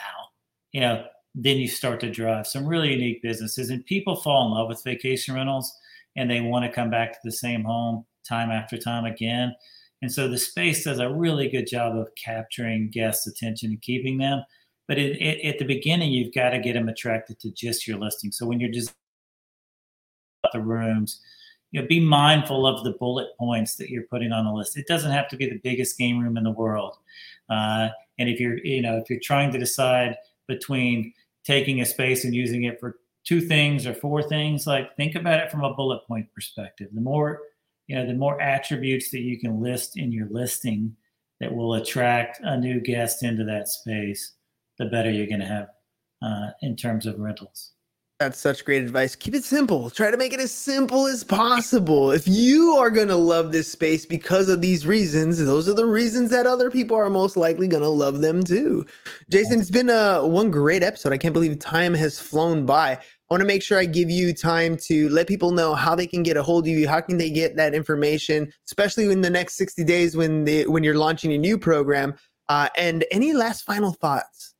you 0.72 0.82
know, 0.82 1.06
then 1.34 1.58
you 1.58 1.68
start 1.68 2.00
to 2.02 2.12
drive 2.12 2.48
some 2.48 2.66
really 2.66 2.92
unique 2.92 3.22
businesses 3.22 3.70
and 3.70 3.86
people 3.86 4.16
fall 4.16 4.48
in 4.48 4.54
love 4.54 4.70
with 4.70 4.84
vacation 4.84 5.36
rentals 5.36 5.74
and 6.16 6.30
they 6.30 6.42
want 6.42 6.64
to 6.64 6.72
come 6.72 6.90
back 6.90 7.12
to 7.12 7.20
the 7.24 7.32
same 7.32 7.64
home 7.64 8.06
time 8.28 8.52
after 8.52 8.78
time 8.78 9.06
again. 9.06 9.56
And 10.02 10.12
so 10.12 10.28
the 10.28 10.38
space 10.38 10.84
does 10.84 11.00
a 11.00 11.10
really 11.10 11.48
good 11.50 11.68
job 11.68 11.96
of 11.98 12.10
capturing 12.16 12.90
guests' 12.90 13.28
attention 13.28 13.72
and 13.72 13.82
keeping 13.82 14.18
them. 14.18 14.44
But 14.88 15.00
it, 15.00 15.20
it, 15.22 15.46
at 15.46 15.60
the 15.60 15.66
beginning, 15.66 16.12
you've 16.12 16.34
got 16.34 16.52
to 16.52 16.60
get 16.60 16.74
them 16.74 16.90
attracted 16.90 17.40
to 17.40 17.52
just 17.52 17.88
your 17.88 17.98
listing. 17.98 18.32
So 18.32 18.46
when 18.46 18.60
you're 18.60 18.72
just 18.72 18.94
the 20.54 20.62
rooms, 20.62 21.22
you 21.72 21.82
know, 21.82 21.88
be 21.88 22.00
mindful 22.00 22.68
of 22.68 22.84
the 22.84 22.92
bullet 22.92 23.30
points 23.38 23.76
that 23.76 23.90
you're 23.90 24.04
putting 24.04 24.32
on 24.32 24.46
the 24.46 24.52
list. 24.52 24.78
It 24.78 24.88
doesn't 24.88 25.12
have 25.12 25.28
to 25.30 25.38
be 25.38 25.50
the 25.50 25.60
biggest 25.64 25.98
game 25.98 26.20
room 26.20 26.38
in 26.38 26.44
the 26.44 26.52
world. 26.52 26.98
Uh, 27.50 27.90
and 28.20 28.30
if 28.30 28.40
you're, 28.40 28.58
you 28.60 28.82
know, 28.82 28.98
if 28.98 29.10
you're 29.10 29.20
trying 29.22 29.52
to 29.52 29.58
decide 29.58 30.16
between 30.48 31.14
taking 31.44 31.82
a 31.82 31.86
space 31.86 32.24
and 32.24 32.34
using 32.34 32.64
it 32.64 32.80
for 32.80 32.98
two 33.26 33.42
things 33.42 33.86
or 33.86 33.94
four 33.94 34.22
things, 34.24 34.68
like 34.68 34.96
think 34.96 35.16
about 35.16 35.40
it 35.40 35.52
from 35.52 35.64
a 35.64 35.74
bullet 35.74 36.06
point 36.08 36.32
perspective. 36.34 36.90
The 36.94 37.02
more 37.02 37.42
you 37.88 37.96
know, 37.96 38.06
the 38.06 38.14
more 38.14 38.40
attributes 38.42 39.12
that 39.12 39.22
you 39.22 39.40
can 39.40 39.62
list 39.62 39.98
in 39.98 40.12
your 40.12 40.28
listing 40.30 40.96
that 41.40 41.54
will 41.54 41.76
attract 41.76 42.40
a 42.42 42.58
new 42.58 42.80
guest 42.80 43.24
into 43.24 43.44
that 43.44 43.68
space, 43.68 44.34
the 44.78 44.86
better 44.86 45.12
you're 45.12 45.28
going 45.28 45.40
to 45.40 45.46
have 45.46 45.68
uh, 46.22 46.52
in 46.62 46.76
terms 46.76 47.06
of 47.06 47.20
rentals. 47.20 47.72
That's 48.20 48.40
such 48.40 48.64
great 48.64 48.82
advice. 48.82 49.14
Keep 49.14 49.36
it 49.36 49.44
simple. 49.44 49.90
Try 49.90 50.10
to 50.10 50.16
make 50.16 50.32
it 50.32 50.40
as 50.40 50.54
simple 50.54 51.06
as 51.06 51.22
possible. 51.22 52.12
If 52.12 52.26
you 52.30 52.78
are 52.78 52.90
going 52.90 53.10
to 53.10 53.16
love 53.18 53.52
this 53.52 53.70
space 53.70 54.06
because 54.06 54.48
of 54.48 54.62
these 54.62 54.88
reasons, 54.88 55.38
those 55.38 55.68
are 55.68 55.74
the 55.74 55.86
reasons 55.86 56.30
that 56.30 56.48
other 56.48 56.72
people 56.72 56.96
are 56.96 57.10
most 57.10 57.36
likely 57.36 57.68
going 57.68 57.84
to 57.84 57.90
love 57.90 58.22
them 58.22 58.42
too. 58.42 58.86
Jason, 59.30 59.60
it's 59.60 59.70
been 59.70 59.90
uh, 59.90 60.22
one 60.22 60.50
great 60.50 60.82
episode. 60.82 61.12
I 61.12 61.18
can't 61.18 61.34
believe 61.34 61.60
time 61.60 61.94
has 61.94 62.18
flown 62.18 62.66
by. 62.66 63.00
I 63.30 63.34
want 63.34 63.42
to 63.42 63.48
make 63.48 63.64
sure 63.64 63.80
I 63.80 63.86
give 63.86 64.12
you 64.12 64.36
time 64.36 64.78
to 64.78 65.10
let 65.10 65.28
people 65.28 65.50
know 65.50 65.74
how 65.74 65.96
they 65.96 66.06
can 66.06 66.22
get 66.22 66.38
a 66.38 66.44
hold 66.44 66.66
of 66.66 66.70
you. 66.70 66.88
How 66.88 67.02
can 67.02 67.18
they 67.18 67.32
get 67.32 67.56
that 67.56 67.74
information, 67.74 68.54
especially 68.68 69.12
in 69.12 69.22
the 69.22 69.32
next 69.32 69.56
60 69.56 69.84
days 69.84 70.16
when 70.16 70.44
they 70.44 70.68
when 70.68 70.84
you're 70.84 70.98
launching 70.98 71.34
a 71.34 71.38
new 71.38 71.58
program? 71.58 72.14
Uh, 72.50 72.70
and 72.78 73.04
any 73.10 73.34
last 73.34 73.64
final 73.64 73.94
thoughts? 73.94 74.54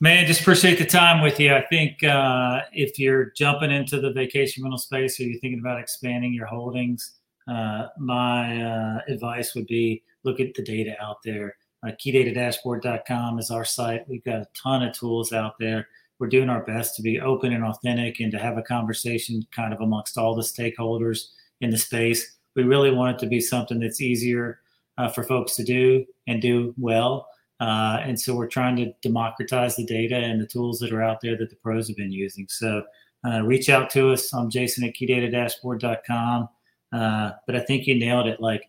Man, 0.00 0.26
just 0.26 0.42
appreciate 0.42 0.78
the 0.78 0.84
time 0.84 1.22
with 1.22 1.40
you. 1.40 1.52
I 1.54 1.64
think 1.66 2.04
uh, 2.04 2.60
if 2.72 3.00
you're 3.00 3.32
jumping 3.36 3.72
into 3.72 4.00
the 4.00 4.12
vacation 4.12 4.62
rental 4.62 4.78
space 4.78 5.18
or 5.18 5.24
you're 5.24 5.40
thinking 5.40 5.58
about 5.58 5.80
expanding 5.80 6.32
your 6.32 6.46
holdings, 6.46 7.18
uh, 7.48 7.88
my 7.98 8.62
uh, 8.62 9.00
advice 9.08 9.56
would 9.56 9.66
be 9.66 10.04
look 10.22 10.38
at 10.38 10.54
the 10.54 10.62
data 10.62 10.94
out 11.00 11.16
there. 11.24 11.56
Uh, 11.84 11.90
keydatadashboard.com 12.00 13.40
is 13.40 13.50
our 13.50 13.64
site. 13.64 14.08
We've 14.08 14.24
got 14.24 14.42
a 14.42 14.46
ton 14.54 14.82
of 14.84 14.92
tools 14.92 15.32
out 15.32 15.54
there 15.58 15.88
we're 16.22 16.28
doing 16.28 16.48
our 16.48 16.62
best 16.62 16.94
to 16.94 17.02
be 17.02 17.20
open 17.20 17.52
and 17.52 17.64
authentic 17.64 18.20
and 18.20 18.30
to 18.30 18.38
have 18.38 18.56
a 18.56 18.62
conversation 18.62 19.44
kind 19.50 19.74
of 19.74 19.80
amongst 19.80 20.16
all 20.16 20.36
the 20.36 20.42
stakeholders 20.42 21.24
in 21.60 21.70
the 21.70 21.76
space. 21.76 22.36
We 22.54 22.62
really 22.62 22.92
want 22.92 23.16
it 23.16 23.18
to 23.24 23.26
be 23.26 23.40
something 23.40 23.80
that's 23.80 24.00
easier 24.00 24.60
uh, 24.98 25.08
for 25.08 25.24
folks 25.24 25.56
to 25.56 25.64
do 25.64 26.04
and 26.28 26.40
do 26.40 26.76
well. 26.78 27.26
Uh, 27.58 27.98
and 28.04 28.20
so 28.20 28.36
we're 28.36 28.46
trying 28.46 28.76
to 28.76 28.92
democratize 29.02 29.74
the 29.74 29.84
data 29.84 30.14
and 30.14 30.40
the 30.40 30.46
tools 30.46 30.78
that 30.78 30.92
are 30.92 31.02
out 31.02 31.22
there 31.22 31.36
that 31.36 31.50
the 31.50 31.56
pros 31.56 31.88
have 31.88 31.96
been 31.96 32.12
using. 32.12 32.46
So 32.48 32.84
uh, 33.26 33.42
reach 33.42 33.68
out 33.68 33.90
to 33.90 34.12
us. 34.12 34.32
I'm 34.32 34.48
Jason 34.48 34.84
at 34.84 34.94
keydatadashboard.com. 34.94 36.48
Uh, 36.92 37.30
but 37.48 37.56
I 37.56 37.60
think 37.60 37.88
you 37.88 37.98
nailed 37.98 38.28
it. 38.28 38.40
Like, 38.40 38.62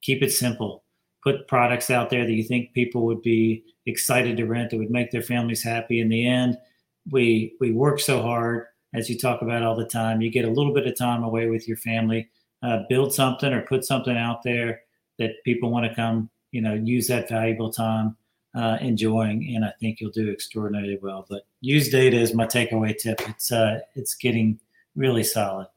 keep 0.00 0.22
it 0.22 0.32
simple. 0.32 0.82
Put 1.22 1.46
products 1.46 1.90
out 1.90 2.08
there 2.08 2.24
that 2.24 2.32
you 2.32 2.44
think 2.44 2.72
people 2.72 3.04
would 3.04 3.20
be 3.20 3.64
excited 3.84 4.38
to 4.38 4.46
rent, 4.46 4.70
that 4.70 4.78
would 4.78 4.90
make 4.90 5.10
their 5.10 5.20
families 5.20 5.62
happy 5.62 6.00
in 6.00 6.08
the 6.08 6.26
end 6.26 6.56
we 7.10 7.54
we 7.60 7.72
work 7.72 8.00
so 8.00 8.22
hard 8.22 8.66
as 8.94 9.08
you 9.10 9.18
talk 9.18 9.42
about 9.42 9.62
all 9.62 9.76
the 9.76 9.86
time 9.86 10.20
you 10.20 10.30
get 10.30 10.44
a 10.44 10.50
little 10.50 10.72
bit 10.72 10.86
of 10.86 10.96
time 10.96 11.22
away 11.22 11.48
with 11.48 11.66
your 11.68 11.76
family 11.76 12.28
uh, 12.62 12.80
build 12.88 13.12
something 13.12 13.52
or 13.52 13.62
put 13.62 13.84
something 13.84 14.16
out 14.16 14.42
there 14.42 14.80
that 15.18 15.32
people 15.44 15.70
want 15.70 15.86
to 15.86 15.94
come 15.94 16.28
you 16.50 16.60
know 16.60 16.74
use 16.74 17.06
that 17.06 17.28
valuable 17.28 17.72
time 17.72 18.16
uh, 18.56 18.78
enjoying 18.80 19.54
and 19.54 19.64
i 19.64 19.72
think 19.80 20.00
you'll 20.00 20.10
do 20.10 20.30
extraordinarily 20.30 20.98
well. 21.00 21.26
But 21.28 21.46
use 21.60 21.88
data 21.90 22.16
is 22.16 22.34
my 22.34 22.46
takeaway 22.46 22.96
tip. 22.96 23.20
It's 23.28 23.52
uh 23.52 23.80
it's 23.94 24.14
getting 24.14 24.58
really 24.94 25.24
solid. 25.24 25.68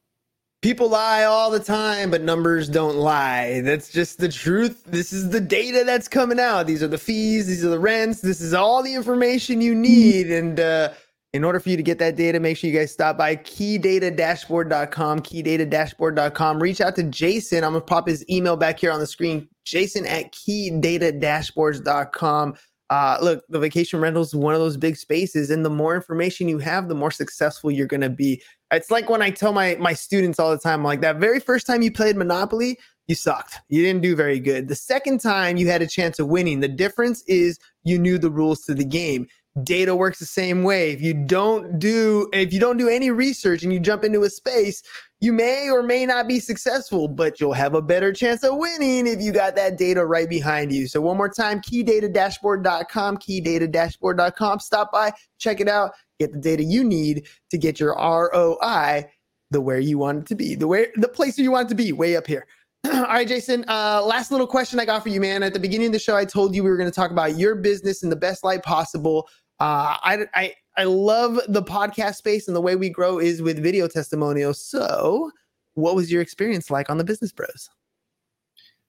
People 0.61 0.89
lie 0.89 1.23
all 1.23 1.51
the 1.51 1.59
time 1.59 2.09
but 2.09 2.21
numbers 2.21 2.69
don't 2.69 2.95
lie. 2.95 3.61
That's 3.61 3.91
just 3.91 4.17
the 4.19 4.29
truth. 4.29 4.83
This 4.85 5.11
is 5.13 5.29
the 5.29 5.41
data 5.41 5.83
that's 5.85 6.07
coming 6.07 6.39
out. 6.39 6.67
These 6.67 6.81
are 6.81 6.87
the 6.87 6.97
fees 6.97 7.47
these 7.47 7.65
are 7.65 7.69
the 7.69 7.79
rents 7.79 8.21
this 8.21 8.39
is 8.39 8.53
all 8.53 8.81
the 8.81 8.93
information 8.93 9.59
you 9.61 9.75
need. 9.75 10.31
And 10.31 10.59
uh 10.59 10.93
in 11.33 11.43
order 11.43 11.59
for 11.59 11.69
you 11.69 11.77
to 11.77 11.83
get 11.83 11.99
that 11.99 12.15
data, 12.15 12.39
make 12.39 12.57
sure 12.57 12.67
you 12.69 12.77
guys 12.77 12.91
stop 12.91 13.17
by 13.17 13.35
keydatadashboard.com, 13.35 15.19
keydatadashboard.com. 15.19 16.61
Reach 16.61 16.81
out 16.81 16.95
to 16.95 17.03
Jason. 17.03 17.63
I'm 17.63 17.73
going 17.73 17.81
to 17.81 17.85
pop 17.85 18.07
his 18.07 18.27
email 18.29 18.57
back 18.57 18.79
here 18.79 18.91
on 18.91 18.99
the 18.99 19.05
screen, 19.05 19.47
jason 19.63 20.07
at 20.07 20.33
keydatadashboards.com. 20.33 22.55
Uh, 22.89 23.17
look, 23.21 23.43
the 23.49 23.59
vacation 23.59 23.99
rental 23.99 24.23
is 24.23 24.33
one 24.33 24.55
of 24.55 24.59
those 24.59 24.75
big 24.75 24.97
spaces, 24.97 25.51
and 25.51 25.63
the 25.63 25.69
more 25.69 25.95
information 25.95 26.49
you 26.49 26.57
have, 26.57 26.87
the 26.87 26.95
more 26.95 27.11
successful 27.11 27.69
you're 27.69 27.85
going 27.85 28.01
to 28.01 28.09
be. 28.09 28.41
It's 28.71 28.89
like 28.89 29.09
when 29.09 29.21
I 29.21 29.29
tell 29.29 29.53
my 29.53 29.75
my 29.79 29.93
students 29.93 30.39
all 30.39 30.49
the 30.49 30.57
time, 30.57 30.83
like 30.83 31.01
that 31.01 31.17
very 31.17 31.39
first 31.39 31.67
time 31.67 31.83
you 31.83 31.91
played 31.91 32.17
Monopoly, 32.17 32.79
you 33.07 33.15
sucked. 33.15 33.59
You 33.69 33.83
didn't 33.83 34.01
do 34.01 34.15
very 34.15 34.39
good. 34.39 34.67
The 34.67 34.75
second 34.75 35.19
time 35.19 35.57
you 35.57 35.67
had 35.67 35.81
a 35.81 35.87
chance 35.87 36.19
of 36.19 36.27
winning. 36.27 36.61
The 36.61 36.67
difference 36.67 37.23
is 37.27 37.59
you 37.83 37.99
knew 37.99 38.17
the 38.17 38.29
rules 38.29 38.61
to 38.61 38.73
the 38.73 38.85
game 38.85 39.27
data 39.63 39.95
works 39.95 40.19
the 40.19 40.25
same 40.25 40.63
way 40.63 40.91
if 40.91 41.01
you 41.01 41.13
don't 41.13 41.79
do 41.79 42.29
if 42.33 42.53
you 42.53 42.59
don't 42.59 42.77
do 42.77 42.87
any 42.87 43.11
research 43.11 43.63
and 43.63 43.71
you 43.71 43.79
jump 43.79 44.03
into 44.03 44.23
a 44.23 44.29
space 44.29 44.83
you 45.21 45.33
may 45.33 45.69
or 45.69 45.83
may 45.83 46.05
not 46.05 46.27
be 46.27 46.39
successful 46.39 47.07
but 47.07 47.39
you'll 47.39 47.53
have 47.53 47.73
a 47.73 47.81
better 47.81 48.13
chance 48.13 48.43
of 48.43 48.57
winning 48.57 49.07
if 49.07 49.21
you 49.21 49.31
got 49.31 49.55
that 49.55 49.77
data 49.77 50.05
right 50.05 50.29
behind 50.29 50.71
you 50.71 50.87
so 50.87 51.01
one 51.01 51.17
more 51.17 51.29
time 51.29 51.61
keydatadashboard.com 51.61 53.17
keydatadashboard.com 53.17 54.59
stop 54.59 54.91
by 54.91 55.11
check 55.37 55.59
it 55.59 55.67
out 55.67 55.91
get 56.19 56.31
the 56.31 56.39
data 56.39 56.63
you 56.63 56.83
need 56.83 57.27
to 57.49 57.57
get 57.57 57.79
your 57.79 57.95
roi 57.95 59.05
the 59.51 59.61
where 59.61 59.79
you 59.79 59.97
want 59.97 60.19
it 60.19 60.25
to 60.25 60.35
be 60.35 60.55
the 60.55 60.67
way 60.67 60.87
the 60.95 61.07
place 61.07 61.37
where 61.37 61.43
you 61.43 61.51
want 61.51 61.67
it 61.67 61.69
to 61.69 61.75
be 61.75 61.91
way 61.91 62.15
up 62.15 62.27
here 62.27 62.45
All 62.93 63.03
right, 63.03 63.27
Jason. 63.27 63.65
Uh, 63.67 64.01
last 64.05 64.31
little 64.31 64.47
question 64.47 64.79
I 64.79 64.85
got 64.85 65.03
for 65.03 65.09
you, 65.09 65.19
man. 65.19 65.43
At 65.43 65.53
the 65.53 65.59
beginning 65.59 65.87
of 65.87 65.93
the 65.93 65.99
show, 65.99 66.15
I 66.15 66.23
told 66.23 66.55
you 66.55 66.63
we 66.63 66.69
were 66.69 66.77
going 66.77 66.89
to 66.89 66.95
talk 66.95 67.11
about 67.11 67.37
your 67.37 67.55
business 67.55 68.03
in 68.03 68.09
the 68.09 68.15
best 68.15 68.43
light 68.43 68.63
possible. 68.63 69.27
Uh, 69.59 69.97
I, 70.01 70.25
I, 70.33 70.53
I 70.77 70.83
love 70.85 71.39
the 71.47 71.61
podcast 71.61 72.15
space 72.15 72.47
and 72.47 72.55
the 72.55 72.61
way 72.61 72.75
we 72.75 72.89
grow 72.89 73.19
is 73.19 73.41
with 73.41 73.61
video 73.61 73.87
testimonials. 73.87 74.61
So, 74.61 75.31
what 75.73 75.95
was 75.95 76.11
your 76.11 76.21
experience 76.21 76.69
like 76.69 76.89
on 76.89 76.97
the 76.97 77.03
Business 77.03 77.31
Bros? 77.31 77.69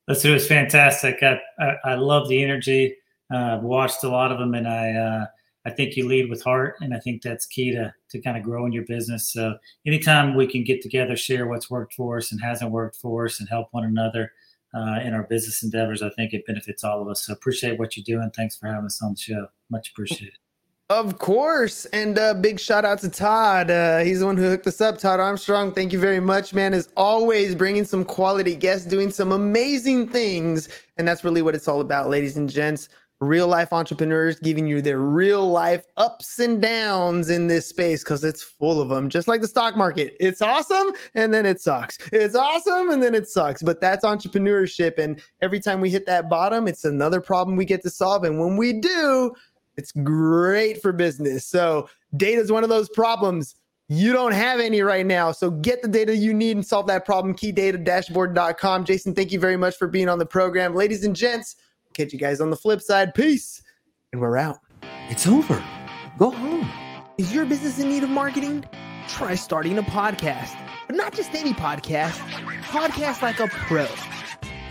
Let's 0.06 0.24
it 0.24 0.30
was 0.30 0.46
fantastic. 0.46 1.22
I, 1.22 1.40
I, 1.58 1.74
I 1.84 1.94
love 1.94 2.28
the 2.28 2.42
energy. 2.42 2.96
Uh, 3.32 3.56
I've 3.56 3.62
watched 3.62 4.02
a 4.02 4.08
lot 4.08 4.32
of 4.32 4.38
them, 4.38 4.54
and 4.54 4.66
I 4.66 4.92
uh, 4.92 5.26
I 5.66 5.70
think 5.70 5.96
you 5.96 6.08
lead 6.08 6.30
with 6.30 6.42
heart, 6.42 6.76
and 6.80 6.94
I 6.94 6.98
think 6.98 7.22
that's 7.22 7.46
key 7.46 7.70
to 7.72 7.94
to 8.10 8.20
kind 8.20 8.36
of 8.36 8.42
growing 8.42 8.72
your 8.72 8.84
business. 8.84 9.32
So 9.32 9.56
anytime 9.86 10.34
we 10.34 10.46
can 10.46 10.64
get 10.64 10.82
together, 10.82 11.16
share 11.16 11.46
what's 11.46 11.70
worked 11.70 11.94
for 11.94 12.18
us 12.18 12.32
and 12.32 12.40
hasn't 12.40 12.72
worked 12.72 12.96
for 12.96 13.26
us, 13.26 13.40
and 13.40 13.48
help 13.48 13.68
one 13.72 13.84
another 13.84 14.32
uh, 14.74 15.00
in 15.04 15.14
our 15.14 15.24
business 15.24 15.62
endeavors, 15.62 16.02
I 16.02 16.10
think 16.10 16.32
it 16.32 16.46
benefits 16.46 16.82
all 16.82 17.02
of 17.02 17.08
us. 17.08 17.26
So 17.26 17.32
appreciate 17.32 17.78
what 17.78 17.96
you're 17.96 18.04
doing. 18.04 18.30
Thanks 18.30 18.56
for 18.56 18.66
having 18.66 18.86
us 18.86 19.02
on 19.02 19.12
the 19.12 19.20
show. 19.20 19.46
Much 19.70 19.90
appreciated. 19.90 20.38
Of 20.90 21.18
course. 21.18 21.84
And 21.86 22.18
uh, 22.18 22.34
big 22.34 22.58
shout 22.58 22.84
out 22.84 22.98
to 23.02 23.08
Todd. 23.08 23.70
Uh, 23.70 24.00
he's 24.00 24.18
the 24.18 24.26
one 24.26 24.36
who 24.36 24.50
hooked 24.50 24.66
us 24.66 24.80
up. 24.80 24.98
Todd 24.98 25.20
Armstrong, 25.20 25.72
thank 25.72 25.92
you 25.92 26.00
very 26.00 26.18
much, 26.18 26.52
man. 26.52 26.74
As 26.74 26.88
always, 26.96 27.54
bringing 27.54 27.84
some 27.84 28.04
quality 28.04 28.56
guests, 28.56 28.86
doing 28.86 29.12
some 29.12 29.30
amazing 29.30 30.08
things. 30.08 30.68
And 30.98 31.06
that's 31.06 31.22
really 31.22 31.42
what 31.42 31.54
it's 31.54 31.68
all 31.68 31.80
about, 31.80 32.10
ladies 32.10 32.36
and 32.36 32.50
gents 32.50 32.88
real 33.20 33.46
life 33.46 33.70
entrepreneurs 33.72 34.38
giving 34.40 34.66
you 34.66 34.80
their 34.80 34.98
real 34.98 35.46
life 35.46 35.84
ups 35.98 36.38
and 36.38 36.62
downs 36.62 37.28
in 37.28 37.46
this 37.46 37.66
space 37.66 38.02
because 38.02 38.24
it's 38.24 38.42
full 38.42 38.80
of 38.80 38.88
them, 38.88 39.10
just 39.10 39.28
like 39.28 39.42
the 39.42 39.48
stock 39.48 39.76
market. 39.76 40.16
It's 40.18 40.40
awesome 40.40 40.92
and 41.14 41.32
then 41.32 41.44
it 41.44 41.60
sucks. 41.60 41.98
It's 42.12 42.34
awesome 42.34 42.90
and 42.90 43.02
then 43.02 43.14
it 43.14 43.28
sucks. 43.28 43.62
But 43.62 43.80
that's 43.80 44.06
entrepreneurship. 44.06 44.98
And 44.98 45.22
every 45.42 45.60
time 45.60 45.82
we 45.82 45.90
hit 45.90 46.06
that 46.06 46.30
bottom, 46.30 46.66
it's 46.66 46.84
another 46.84 47.20
problem 47.20 47.56
we 47.56 47.66
get 47.66 47.82
to 47.82 47.90
solve. 47.90 48.24
And 48.24 48.40
when 48.40 48.56
we 48.56 48.80
do, 48.80 49.32
it's 49.80 49.92
great 49.92 50.80
for 50.82 50.92
business. 50.92 51.46
So, 51.46 51.88
data 52.16 52.40
is 52.40 52.52
one 52.52 52.62
of 52.62 52.70
those 52.70 52.88
problems. 52.88 53.56
You 53.88 54.12
don't 54.12 54.32
have 54.32 54.60
any 54.60 54.82
right 54.82 55.04
now. 55.04 55.32
So 55.32 55.50
get 55.50 55.82
the 55.82 55.88
data 55.88 56.16
you 56.16 56.32
need 56.32 56.56
and 56.56 56.64
solve 56.64 56.86
that 56.86 57.04
problem. 57.04 57.34
Keydatadashboard.com. 57.34 58.84
Jason, 58.84 59.16
thank 59.16 59.32
you 59.32 59.40
very 59.40 59.56
much 59.56 59.76
for 59.76 59.88
being 59.88 60.08
on 60.08 60.20
the 60.20 60.26
program. 60.26 60.76
Ladies 60.76 61.02
and 61.02 61.16
gents, 61.16 61.56
Catch 61.94 62.12
you 62.12 62.18
guys 62.18 62.40
on 62.40 62.50
the 62.50 62.56
flip 62.56 62.80
side. 62.80 63.14
Peace. 63.14 63.62
And 64.12 64.20
we're 64.20 64.36
out. 64.36 64.58
It's 65.08 65.26
over. 65.26 65.62
Go 66.18 66.30
home. 66.30 66.70
Is 67.18 67.34
your 67.34 67.44
business 67.44 67.78
in 67.78 67.88
need 67.88 68.02
of 68.02 68.10
marketing? 68.10 68.64
Try 69.08 69.34
starting 69.34 69.78
a 69.78 69.82
podcast. 69.82 70.56
But 70.86 70.96
not 70.96 71.12
just 71.12 71.34
any 71.34 71.52
podcast, 71.52 72.18
podcast 72.62 73.22
like 73.22 73.40
a 73.40 73.48
pro. 73.48 73.86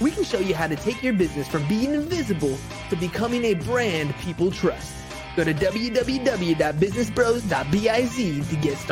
We 0.02 0.12
can 0.12 0.24
show 0.24 0.40
you 0.40 0.56
how 0.56 0.68
to 0.68 0.76
take 0.76 1.04
your 1.04 1.14
business 1.14 1.48
from 1.48 1.68
being 1.68 1.94
invisible 1.94 2.58
to 2.90 2.96
becoming 2.96 3.46
a 3.46 3.54
brand 3.54 4.16
people 4.18 4.50
trust. 4.50 4.94
Go 5.36 5.44
to 5.44 5.54
www.businessbros.biz 5.54 8.50
to 8.50 8.56
get 8.56 8.78
started. 8.78 8.88